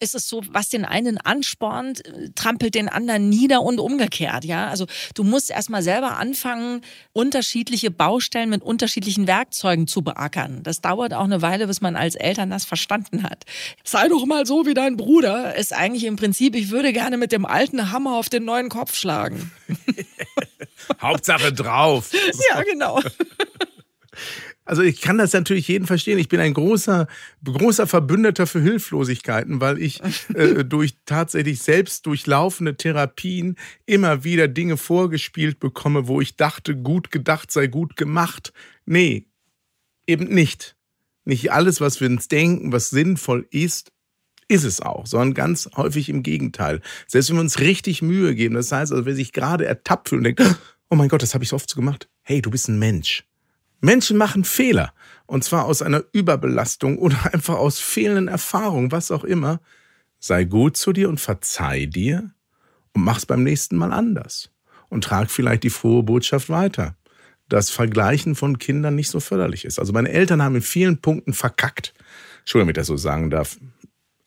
ist 0.00 0.14
es 0.14 0.28
so, 0.28 0.42
was 0.50 0.68
den 0.68 0.84
einen 0.84 1.18
anspornt, 1.18 2.02
trampelt 2.34 2.74
den 2.74 2.88
anderen 2.88 3.28
nieder 3.28 3.62
und 3.62 3.80
umgekehrt, 3.80 4.44
ja. 4.44 4.68
Also 4.68 4.86
du 5.14 5.24
musst 5.24 5.50
erstmal 5.50 5.82
selber 5.82 6.16
anfangen, 6.18 6.82
unterschiedliche 7.12 7.90
Baustellen 7.90 8.50
mit 8.50 8.62
unterschiedlichen 8.62 9.26
Werkzeugen 9.26 9.86
zu 9.86 10.02
beackern. 10.02 10.62
Das 10.62 10.80
dauert 10.80 11.14
auch 11.14 11.24
eine 11.24 11.42
Weile, 11.42 11.66
bis 11.66 11.80
man 11.80 11.96
als 11.96 12.14
Eltern 12.14 12.50
das 12.50 12.64
verstanden 12.64 13.24
hat. 13.24 13.44
Sei 13.82 14.08
doch 14.08 14.24
mal 14.24 14.46
so 14.46 14.66
wie 14.66 14.74
dein 14.74 14.96
Bruder, 14.96 15.56
ist 15.56 15.72
eigentlich 15.72 16.04
im 16.04 16.16
Prinzip, 16.16 16.54
ich 16.54 16.70
würde 16.70 16.92
gerne 16.92 17.16
mit 17.16 17.32
dem 17.32 17.44
alten 17.44 17.90
Hammer 17.90 18.16
auf 18.16 18.28
den 18.28 18.44
neuen 18.44 18.68
Kopf 18.68 18.94
schlagen. 18.94 19.50
Hauptsache 21.00 21.52
drauf. 21.52 22.10
ja, 22.50 22.62
genau. 22.62 23.00
Also 24.68 24.82
ich 24.82 25.00
kann 25.00 25.16
das 25.16 25.32
natürlich 25.32 25.66
jeden 25.68 25.86
verstehen. 25.86 26.18
Ich 26.18 26.28
bin 26.28 26.40
ein 26.40 26.52
großer, 26.52 27.06
großer 27.42 27.86
Verbündeter 27.86 28.46
für 28.46 28.60
Hilflosigkeiten, 28.60 29.62
weil 29.62 29.80
ich 29.80 30.02
äh, 30.34 30.62
durch 30.64 30.98
tatsächlich 31.06 31.62
selbst 31.62 32.04
durchlaufende 32.04 32.76
Therapien 32.76 33.56
immer 33.86 34.24
wieder 34.24 34.46
Dinge 34.46 34.76
vorgespielt 34.76 35.58
bekomme, 35.58 36.06
wo 36.06 36.20
ich 36.20 36.36
dachte, 36.36 36.76
gut 36.76 37.10
gedacht 37.10 37.50
sei 37.50 37.66
gut 37.66 37.96
gemacht. 37.96 38.52
Nee, 38.84 39.26
eben 40.06 40.24
nicht. 40.26 40.76
Nicht 41.24 41.50
alles, 41.50 41.80
was 41.80 42.02
wir 42.02 42.08
uns 42.08 42.28
denken, 42.28 42.70
was 42.70 42.90
sinnvoll 42.90 43.46
ist, 43.50 43.90
ist 44.48 44.64
es 44.64 44.82
auch, 44.82 45.06
sondern 45.06 45.32
ganz 45.32 45.70
häufig 45.76 46.10
im 46.10 46.22
Gegenteil. 46.22 46.82
Selbst 47.06 47.30
wenn 47.30 47.36
wir 47.36 47.42
uns 47.42 47.60
richtig 47.60 48.02
Mühe 48.02 48.34
geben, 48.34 48.54
das 48.54 48.70
heißt, 48.70 48.92
also 48.92 49.06
wer 49.06 49.14
sich 49.14 49.32
gerade 49.32 49.64
ertappt 49.64 50.10
fühlt 50.10 50.18
und 50.18 50.24
denkt, 50.24 50.60
oh 50.90 50.96
mein 50.96 51.08
Gott, 51.08 51.22
das 51.22 51.32
habe 51.32 51.44
ich 51.44 51.50
so 51.50 51.56
oft 51.56 51.70
so 51.70 51.76
gemacht. 51.76 52.10
Hey, 52.22 52.42
du 52.42 52.50
bist 52.50 52.68
ein 52.68 52.78
Mensch. 52.78 53.27
Menschen 53.80 54.16
machen 54.16 54.44
Fehler. 54.44 54.92
Und 55.26 55.44
zwar 55.44 55.64
aus 55.64 55.82
einer 55.82 56.02
Überbelastung 56.12 56.98
oder 56.98 57.16
einfach 57.32 57.56
aus 57.56 57.78
fehlenden 57.78 58.28
Erfahrungen, 58.28 58.92
was 58.92 59.10
auch 59.10 59.24
immer. 59.24 59.60
Sei 60.20 60.44
gut 60.44 60.76
zu 60.76 60.92
dir 60.92 61.08
und 61.08 61.20
verzeih 61.20 61.86
dir 61.86 62.32
und 62.92 63.04
mach's 63.04 63.26
beim 63.26 63.44
nächsten 63.44 63.76
Mal 63.76 63.92
anders. 63.92 64.50
Und 64.88 65.04
trag 65.04 65.30
vielleicht 65.30 65.64
die 65.64 65.70
frohe 65.70 66.02
Botschaft 66.02 66.48
weiter, 66.48 66.96
dass 67.48 67.70
Vergleichen 67.70 68.34
von 68.34 68.58
Kindern 68.58 68.94
nicht 68.94 69.10
so 69.10 69.20
förderlich 69.20 69.66
ist. 69.66 69.78
Also 69.78 69.92
meine 69.92 70.10
Eltern 70.10 70.42
haben 70.42 70.56
in 70.56 70.62
vielen 70.62 71.00
Punkten 71.00 71.34
verkackt. 71.34 71.92
Entschuldigung, 72.40 72.68
wenn 72.68 72.72
ich 72.72 72.76
das 72.80 72.86
so 72.86 72.96
sagen 72.96 73.28
darf. 73.28 73.58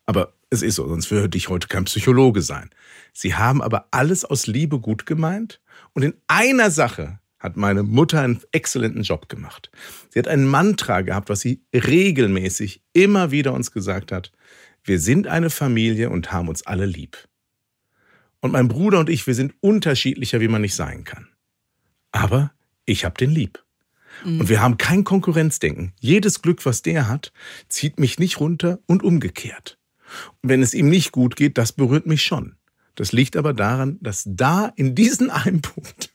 Aber 0.05 0.33
es 0.51 0.61
ist 0.61 0.75
so, 0.75 0.87
sonst 0.87 1.09
würde 1.09 1.37
ich 1.37 1.49
heute 1.49 1.67
kein 1.67 1.85
Psychologe 1.85 2.41
sein. 2.41 2.69
Sie 3.13 3.33
haben 3.33 3.61
aber 3.61 3.87
alles 3.91 4.23
aus 4.23 4.45
Liebe 4.45 4.79
gut 4.79 5.05
gemeint 5.05 5.61
und 5.93 6.03
in 6.03 6.13
einer 6.27 6.69
Sache 6.69 7.19
hat 7.41 7.57
meine 7.57 7.83
Mutter 7.83 8.21
einen 8.21 8.39
exzellenten 8.51 9.01
Job 9.01 9.27
gemacht. 9.27 9.71
Sie 10.09 10.19
hat 10.19 10.27
ein 10.27 10.45
Mantra 10.45 11.01
gehabt, 11.01 11.29
was 11.29 11.41
sie 11.41 11.63
regelmäßig 11.73 12.83
immer 12.93 13.31
wieder 13.31 13.53
uns 13.53 13.71
gesagt 13.71 14.11
hat. 14.11 14.31
Wir 14.83 14.99
sind 14.99 15.27
eine 15.27 15.49
Familie 15.49 16.11
und 16.11 16.31
haben 16.31 16.47
uns 16.47 16.65
alle 16.65 16.85
lieb. 16.85 17.27
Und 18.39 18.51
mein 18.51 18.67
Bruder 18.67 18.99
und 18.99 19.09
ich, 19.09 19.25
wir 19.27 19.35
sind 19.35 19.53
unterschiedlicher, 19.59 20.39
wie 20.39 20.47
man 20.47 20.61
nicht 20.61 20.75
sein 20.75 21.03
kann. 21.03 21.27
Aber 22.11 22.51
ich 22.85 23.05
hab 23.05 23.17
den 23.17 23.31
lieb. 23.31 23.63
Und 24.23 24.49
wir 24.49 24.61
haben 24.61 24.77
kein 24.77 25.03
Konkurrenzdenken. 25.03 25.93
Jedes 25.99 26.41
Glück, 26.41 26.65
was 26.65 26.81
der 26.81 27.07
hat, 27.07 27.31
zieht 27.69 27.99
mich 27.99 28.19
nicht 28.19 28.39
runter 28.39 28.79
und 28.85 29.03
umgekehrt. 29.03 29.79
Und 30.41 30.49
wenn 30.49 30.61
es 30.61 30.73
ihm 30.73 30.89
nicht 30.89 31.11
gut 31.11 31.35
geht, 31.35 31.57
das 31.57 31.71
berührt 31.71 32.05
mich 32.05 32.23
schon. 32.23 32.55
Das 32.95 33.13
liegt 33.13 33.35
aber 33.35 33.53
daran, 33.53 33.97
dass 34.01 34.23
da 34.27 34.71
in 34.75 34.93
diesem 34.95 35.29
einen 35.29 35.61
Punkt 35.61 36.10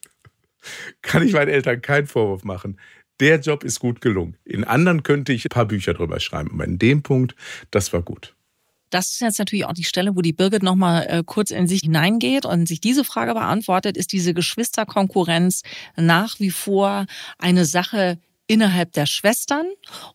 kann 1.02 1.26
ich 1.26 1.32
meinen 1.32 1.48
Eltern 1.48 1.82
keinen 1.82 2.06
Vorwurf 2.06 2.44
machen. 2.44 2.78
Der 3.20 3.40
Job 3.40 3.64
ist 3.64 3.80
gut 3.80 4.00
gelungen. 4.00 4.36
In 4.44 4.64
anderen 4.64 5.02
könnte 5.02 5.32
ich 5.32 5.46
ein 5.46 5.50
paar 5.50 5.66
Bücher 5.66 5.94
drüber 5.94 6.20
schreiben, 6.20 6.50
aber 6.52 6.64
in 6.64 6.78
dem 6.78 7.02
Punkt, 7.02 7.34
das 7.70 7.92
war 7.92 8.02
gut. 8.02 8.34
Das 8.90 9.10
ist 9.10 9.20
jetzt 9.20 9.38
natürlich 9.38 9.64
auch 9.64 9.72
die 9.72 9.84
Stelle, 9.84 10.14
wo 10.14 10.22
die 10.22 10.32
Birgit 10.32 10.62
nochmal 10.62 11.06
äh, 11.08 11.22
kurz 11.24 11.50
in 11.50 11.66
sich 11.66 11.80
hineingeht 11.80 12.46
und 12.46 12.68
sich 12.68 12.80
diese 12.80 13.04
Frage 13.04 13.34
beantwortet. 13.34 13.96
Ist 13.96 14.12
diese 14.12 14.32
Geschwisterkonkurrenz 14.32 15.62
nach 15.96 16.38
wie 16.38 16.50
vor 16.50 17.06
eine 17.38 17.64
Sache, 17.64 18.18
innerhalb 18.48 18.92
der 18.92 19.06
Schwestern 19.06 19.66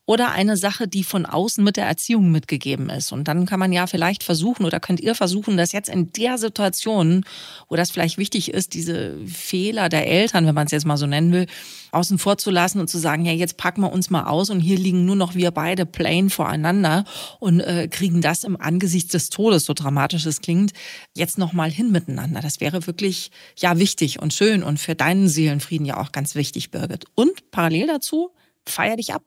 oder 0.06 0.32
eine 0.32 0.56
Sache, 0.56 0.88
die 0.88 1.04
von 1.04 1.26
außen 1.26 1.64
mit 1.64 1.76
der 1.76 1.86
Erziehung 1.86 2.32
mitgegeben 2.32 2.90
ist. 2.90 3.12
Und 3.12 3.28
dann 3.28 3.46
kann 3.46 3.60
man 3.60 3.74
ja 3.74 3.88
vielleicht 3.88 4.24
versuchen 4.24 4.66
oder 4.66 4.80
könnt 4.80 5.02
ihr 5.02 5.16
versuchen, 5.16 5.58
dass 5.58 5.74
jetzt 5.74 5.90
in 5.90 6.14
der 6.14 6.38
Situation, 6.38 7.26
wo 7.68 7.76
das 7.76 7.92
vielleicht 7.92 8.18
wichtig 8.18 8.54
ist, 8.54 8.74
diese 8.74 9.18
Fehler 9.28 9.90
der 9.90 10.08
Eltern, 10.08 10.46
wenn 10.46 10.56
man 10.56 10.66
es 10.66 10.72
jetzt 10.72 10.86
mal 10.86 10.98
so 10.98 11.08
nennen 11.08 11.34
will, 11.34 11.48
außen 11.92 12.18
vor 12.18 12.38
zu 12.38 12.52
lassen 12.52 12.80
und 12.80 12.90
zu 12.90 13.00
sagen, 13.00 13.26
ja, 13.26 13.34
jetzt 13.34 13.58
packen 13.58 13.82
wir 13.82 13.92
uns 13.92 14.10
mal 14.10 14.24
aus 14.24 14.50
und 14.50 14.62
hier 14.62 14.78
liegen 14.78 15.06
nur 15.06 15.18
noch 15.18 15.36
wir 15.36 15.52
beide 15.52 15.86
plain 15.86 16.30
voreinander 16.30 17.04
und 17.40 17.60
äh, 17.60 17.90
kriegen 17.90 18.22
das 18.22 18.46
im 18.46 18.60
Angesicht 18.60 19.14
des 19.14 19.30
Todes, 19.30 19.66
so 19.66 19.74
dramatisch 19.74 20.26
es 20.26 20.40
klingt, 20.40 20.72
jetzt 21.14 21.38
nochmal 21.38 21.70
hin 21.70 21.92
miteinander. 21.92 22.40
Das 22.40 22.62
wäre 22.62 22.88
wirklich, 22.88 23.32
ja, 23.58 23.78
wichtig 23.78 24.22
und 24.22 24.34
schön 24.34 24.64
und 24.64 24.80
für 24.80 24.96
deinen 24.96 25.28
Seelenfrieden 25.28 25.86
ja 25.86 26.00
auch 26.00 26.14
ganz 26.14 26.36
wichtig, 26.36 26.72
Birgit. 26.72 27.06
Und 27.16 27.52
parallel 27.52 27.88
dazu 27.88 28.21
feier 28.68 28.98
dich 28.98 29.14
ab. 29.14 29.24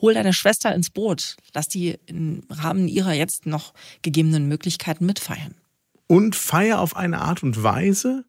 Hol 0.00 0.14
deine 0.14 0.32
Schwester 0.32 0.74
ins 0.74 0.90
Boot. 0.90 1.36
Lass 1.54 1.68
die 1.68 1.98
im 2.06 2.42
Rahmen 2.50 2.88
ihrer 2.88 3.12
jetzt 3.12 3.46
noch 3.46 3.74
gegebenen 4.02 4.48
Möglichkeiten 4.48 5.06
mitfeiern. 5.06 5.54
Und 6.06 6.36
feier 6.36 6.80
auf 6.80 6.96
eine 6.96 7.20
Art 7.20 7.42
und 7.42 7.62
Weise, 7.62 8.24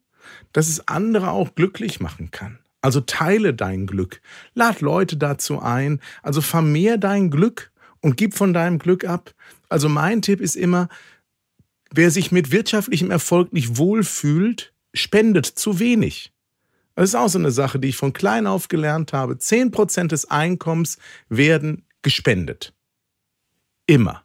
dass 0.52 0.68
es 0.68 0.88
andere 0.88 1.30
auch 1.30 1.54
glücklich 1.54 2.00
machen 2.00 2.30
kann. 2.30 2.58
Also 2.80 3.00
teile 3.00 3.52
dein 3.52 3.86
Glück. 3.86 4.22
Lad 4.54 4.80
Leute 4.80 5.16
dazu 5.16 5.60
ein. 5.60 6.00
Also 6.22 6.40
vermehr 6.40 6.98
dein 6.98 7.30
Glück 7.30 7.72
und 8.00 8.16
gib 8.16 8.34
von 8.34 8.54
deinem 8.54 8.78
Glück 8.78 9.04
ab. 9.04 9.34
Also 9.68 9.88
mein 9.88 10.22
Tipp 10.22 10.40
ist 10.40 10.54
immer, 10.54 10.88
wer 11.90 12.10
sich 12.10 12.30
mit 12.30 12.52
wirtschaftlichem 12.52 13.10
Erfolg 13.10 13.52
nicht 13.52 13.76
wohlfühlt, 13.76 14.72
spendet 14.94 15.46
zu 15.46 15.78
wenig. 15.80 16.32
Das 16.96 17.10
ist 17.10 17.14
auch 17.14 17.28
so 17.28 17.38
eine 17.38 17.50
Sache, 17.50 17.78
die 17.78 17.88
ich 17.88 17.96
von 17.96 18.12
klein 18.12 18.46
auf 18.46 18.68
gelernt 18.68 19.12
habe. 19.12 19.34
10% 19.34 20.08
des 20.08 20.30
Einkommens 20.30 20.98
werden 21.28 21.84
gespendet. 22.02 22.72
Immer. 23.86 24.24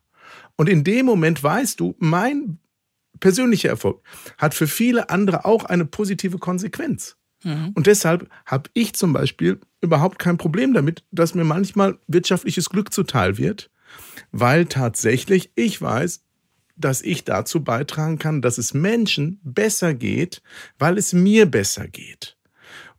Und 0.55 0.69
in 0.69 0.83
dem 0.83 1.05
Moment 1.05 1.43
weißt 1.43 1.79
du, 1.79 1.95
mein 1.99 2.59
persönlicher 3.19 3.69
Erfolg 3.69 4.01
hat 4.37 4.53
für 4.53 4.67
viele 4.67 5.09
andere 5.09 5.45
auch 5.45 5.65
eine 5.65 5.85
positive 5.85 6.39
Konsequenz. 6.39 7.17
Mhm. 7.43 7.71
Und 7.73 7.87
deshalb 7.87 8.29
habe 8.45 8.69
ich 8.73 8.93
zum 8.93 9.13
Beispiel 9.13 9.59
überhaupt 9.81 10.17
kein 10.17 10.37
Problem 10.37 10.73
damit, 10.73 11.03
dass 11.11 11.35
mir 11.35 11.43
manchmal 11.43 11.99
wirtschaftliches 12.07 12.69
Glück 12.69 12.93
zuteil 12.93 13.37
wird, 13.37 13.69
weil 14.31 14.65
tatsächlich 14.65 15.51
ich 15.55 15.81
weiß, 15.81 16.23
dass 16.77 17.01
ich 17.01 17.25
dazu 17.25 17.63
beitragen 17.63 18.17
kann, 18.17 18.41
dass 18.41 18.57
es 18.57 18.73
Menschen 18.73 19.39
besser 19.43 19.93
geht, 19.93 20.41
weil 20.79 20.97
es 20.97 21.13
mir 21.13 21.45
besser 21.45 21.87
geht. 21.87 22.37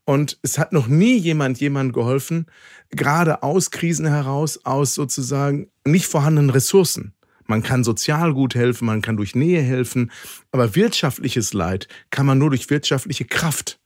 Und 0.05 0.39
es 0.43 0.59
hat 0.59 0.73
noch 0.73 0.89
nie 0.89 1.17
jemand 1.17 1.61
jemand 1.61 1.93
geholfen, 1.93 2.47
gerade 2.91 3.43
aus 3.43 3.71
Krisen 3.71 4.07
heraus, 4.07 4.65
aus 4.65 4.95
sozusagen 4.95 5.69
nicht 5.85 6.07
vorhandenen 6.07 6.51
Ressourcen. 6.51 7.15
Man 7.47 7.63
kann 7.63 7.85
sozial 7.85 8.35
gut 8.35 8.55
helfen, 8.55 8.87
man 8.87 9.03
kann 9.03 9.17
durch 9.17 9.35
Nähe 9.35 9.63
helfen, 9.63 10.11
aber 10.51 10.75
wirtschaftliches 10.75 11.53
Leid 11.53 11.89
kann 12.11 12.27
man 12.27 12.39
nur 12.39 12.51
durch 12.51 12.71
wirtschaftliche 12.71 13.25
Kraft 13.25 13.79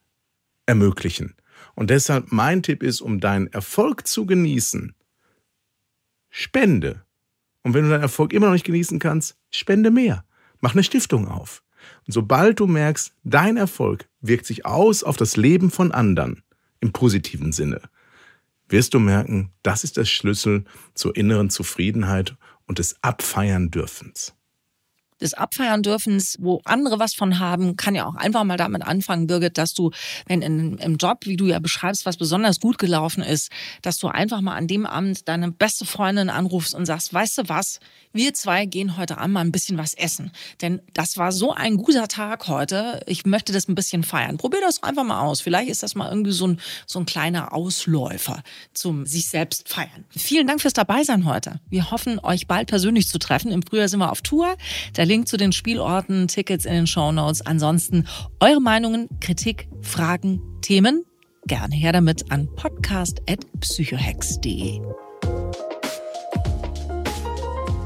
ermöglichen. 0.67 1.35
Und 1.75 1.91
deshalb 1.91 2.33
mein 2.33 2.63
Tipp 2.63 2.83
ist, 2.83 3.01
um 3.01 3.21
deinen 3.21 3.49
Erfolg 3.49 4.07
zu 4.07 4.25
genießen, 4.25 4.95
spende. 6.31 7.05
Und 7.63 7.75
wenn 7.75 7.85
du 7.85 7.91
deinen 7.91 8.03
Erfolg 8.03 8.33
immer 8.33 8.47
noch 8.47 8.53
nicht 8.53 8.65
genießen 8.65 8.99
kannst, 8.99 9.37
spende 9.51 9.91
mehr. 9.91 10.25
Mach 10.61 10.73
eine 10.73 10.85
Stiftung 10.85 11.29
auf. 11.29 11.63
Und 12.07 12.13
sobald 12.13 12.61
du 12.61 12.67
merkst, 12.67 13.13
dein 13.25 13.57
Erfolg 13.57 14.09
wirkt 14.21 14.47
sich 14.47 14.65
aus 14.67 15.03
auf 15.03 15.17
das 15.17 15.37
Leben 15.37 15.71
von 15.71 15.93
anderen 15.93 16.43
im 16.81 16.93
positiven 16.93 17.53
Sinne, 17.53 17.81
wirst 18.69 18.95
du 18.95 19.01
merken, 19.01 19.51
das 19.63 19.85
ist 19.85 19.97
der 19.97 20.05
Schlüssel 20.05 20.65
zur 20.95 21.17
inneren 21.17 21.51
Zufriedenheit 21.51 22.37
und 22.67 22.79
des 22.79 22.97
Abfeiern 23.03 23.71
dürfens 23.71 24.36
des 25.21 25.35
Abfeiern 25.35 25.83
dürfens, 25.83 26.37
wo 26.41 26.61
andere 26.65 26.99
was 26.99 27.15
von 27.15 27.39
haben, 27.39 27.77
kann 27.77 27.95
ja 27.95 28.07
auch 28.07 28.15
einfach 28.15 28.45
mal 28.45 28.57
damit 28.57 28.83
anfangen, 28.83 29.27
Birgit, 29.27 29.59
dass 29.59 29.75
du, 29.75 29.91
wenn 30.27 30.43
in, 30.43 30.79
im 30.79 30.97
Job, 30.97 31.21
wie 31.25 31.37
du 31.37 31.47
ja 31.47 31.59
beschreibst, 31.59 32.07
was 32.07 32.17
besonders 32.17 32.61
gut 32.61 32.79
gelaufen 32.79 33.23
ist, 33.23 33.51
dass 33.83 33.99
du 33.99 34.09
einfach 34.09 34.41
mal 34.41 34.55
an 34.55 34.67
dem 34.67 34.87
Abend 34.87 35.29
deine 35.29 35.51
beste 35.51 35.87
Freundin 35.87 36.31
anrufst 36.31 36.75
und 36.75 36.87
sagst, 36.87 37.13
weißt 37.13 37.39
du 37.39 37.43
was, 37.49 37.81
wir 38.13 38.35
zwei 38.35 38.67
gehen 38.67 38.97
heute 38.97 39.19
Abend 39.19 39.35
mal 39.35 39.41
ein 39.41 39.53
bisschen 39.53 39.79
was 39.79 39.95
essen. 39.95 40.33
Denn 40.63 40.81
das 40.95 41.19
war 41.19 41.33
so 41.33 41.53
ein 41.53 41.77
guter 41.77 42.09
Tag 42.09 42.49
heute. 42.49 43.01
Ich 43.07 43.27
möchte 43.27 43.53
das 43.53 43.69
ein 43.69 43.75
bisschen 43.75 44.03
feiern. 44.03 44.39
Probier 44.39 44.61
das 44.61 44.83
einfach 44.83 45.05
mal 45.05 45.21
aus. 45.21 45.41
Vielleicht 45.41 45.71
ist 45.71 45.83
das 45.83 45.95
mal 45.95 46.09
irgendwie 46.09 46.33
so 46.33 46.47
ein, 46.47 46.61
so 46.87 46.99
ein 46.99 47.07
kleiner 47.07 47.53
Ausläufer 47.53 48.43
zum 48.73 49.07
sich 49.07 49.29
selbst 49.29 49.69
feiern. 49.69 50.05
Vielen 50.09 50.47
Dank 50.47 50.63
fürs 50.63 50.73
Dabeisein 50.73 51.27
heute. 51.27 51.61
Wir 51.69 51.91
hoffen, 51.91 52.19
euch 52.19 52.47
bald 52.47 52.69
persönlich 52.69 53.09
zu 53.09 53.19
treffen. 53.19 53.53
Im 53.53 53.63
Frühjahr 53.63 53.89
sind 53.89 54.01
wir 54.01 54.11
auf 54.11 54.23
Tour. 54.23 54.57
Der 54.97 55.06
Link 55.07 55.29
zu 55.29 55.37
den 55.37 55.53
Spielorten, 55.53 56.29
Tickets 56.29 56.65
in 56.65 56.73
den 56.73 56.87
Show 56.87 57.13
Notes. 57.13 57.41
Ansonsten 57.41 58.07
eure 58.41 58.61
Meinungen, 58.61 59.09
Kritik, 59.21 59.69
Fragen, 59.81 60.41
Themen 60.61 61.05
gerne 61.47 61.75
her 61.75 61.93
damit 61.93 62.31
an 62.31 62.49
podcast.psychohex.de. 62.55 64.81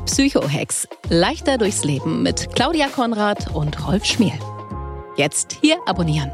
Psychohex. 0.06 0.88
Leichter 1.08 1.58
durchs 1.58 1.84
Leben 1.84 2.22
mit 2.22 2.48
Claudia 2.54 2.88
Konrad 2.88 3.54
und 3.54 3.86
Rolf 3.86 4.04
Schmiel. 4.04 4.38
Jetzt 5.16 5.58
hier 5.60 5.78
abonnieren. 5.86 6.32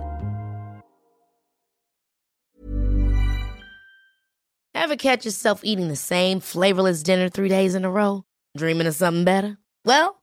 Ever 4.73 4.97
catch 4.97 5.25
yourself 5.25 5.65
eating 5.65 5.89
the 5.89 5.97
same 5.97 6.41
flavorless 6.41 7.03
dinner 7.03 7.29
three 7.31 7.49
days 7.49 7.75
in 7.75 7.85
a 7.85 7.89
row? 7.89 8.23
Dreaming 8.57 8.87
of 8.87 8.95
something 8.95 9.25
better? 9.25 9.59
Well, 9.85 10.23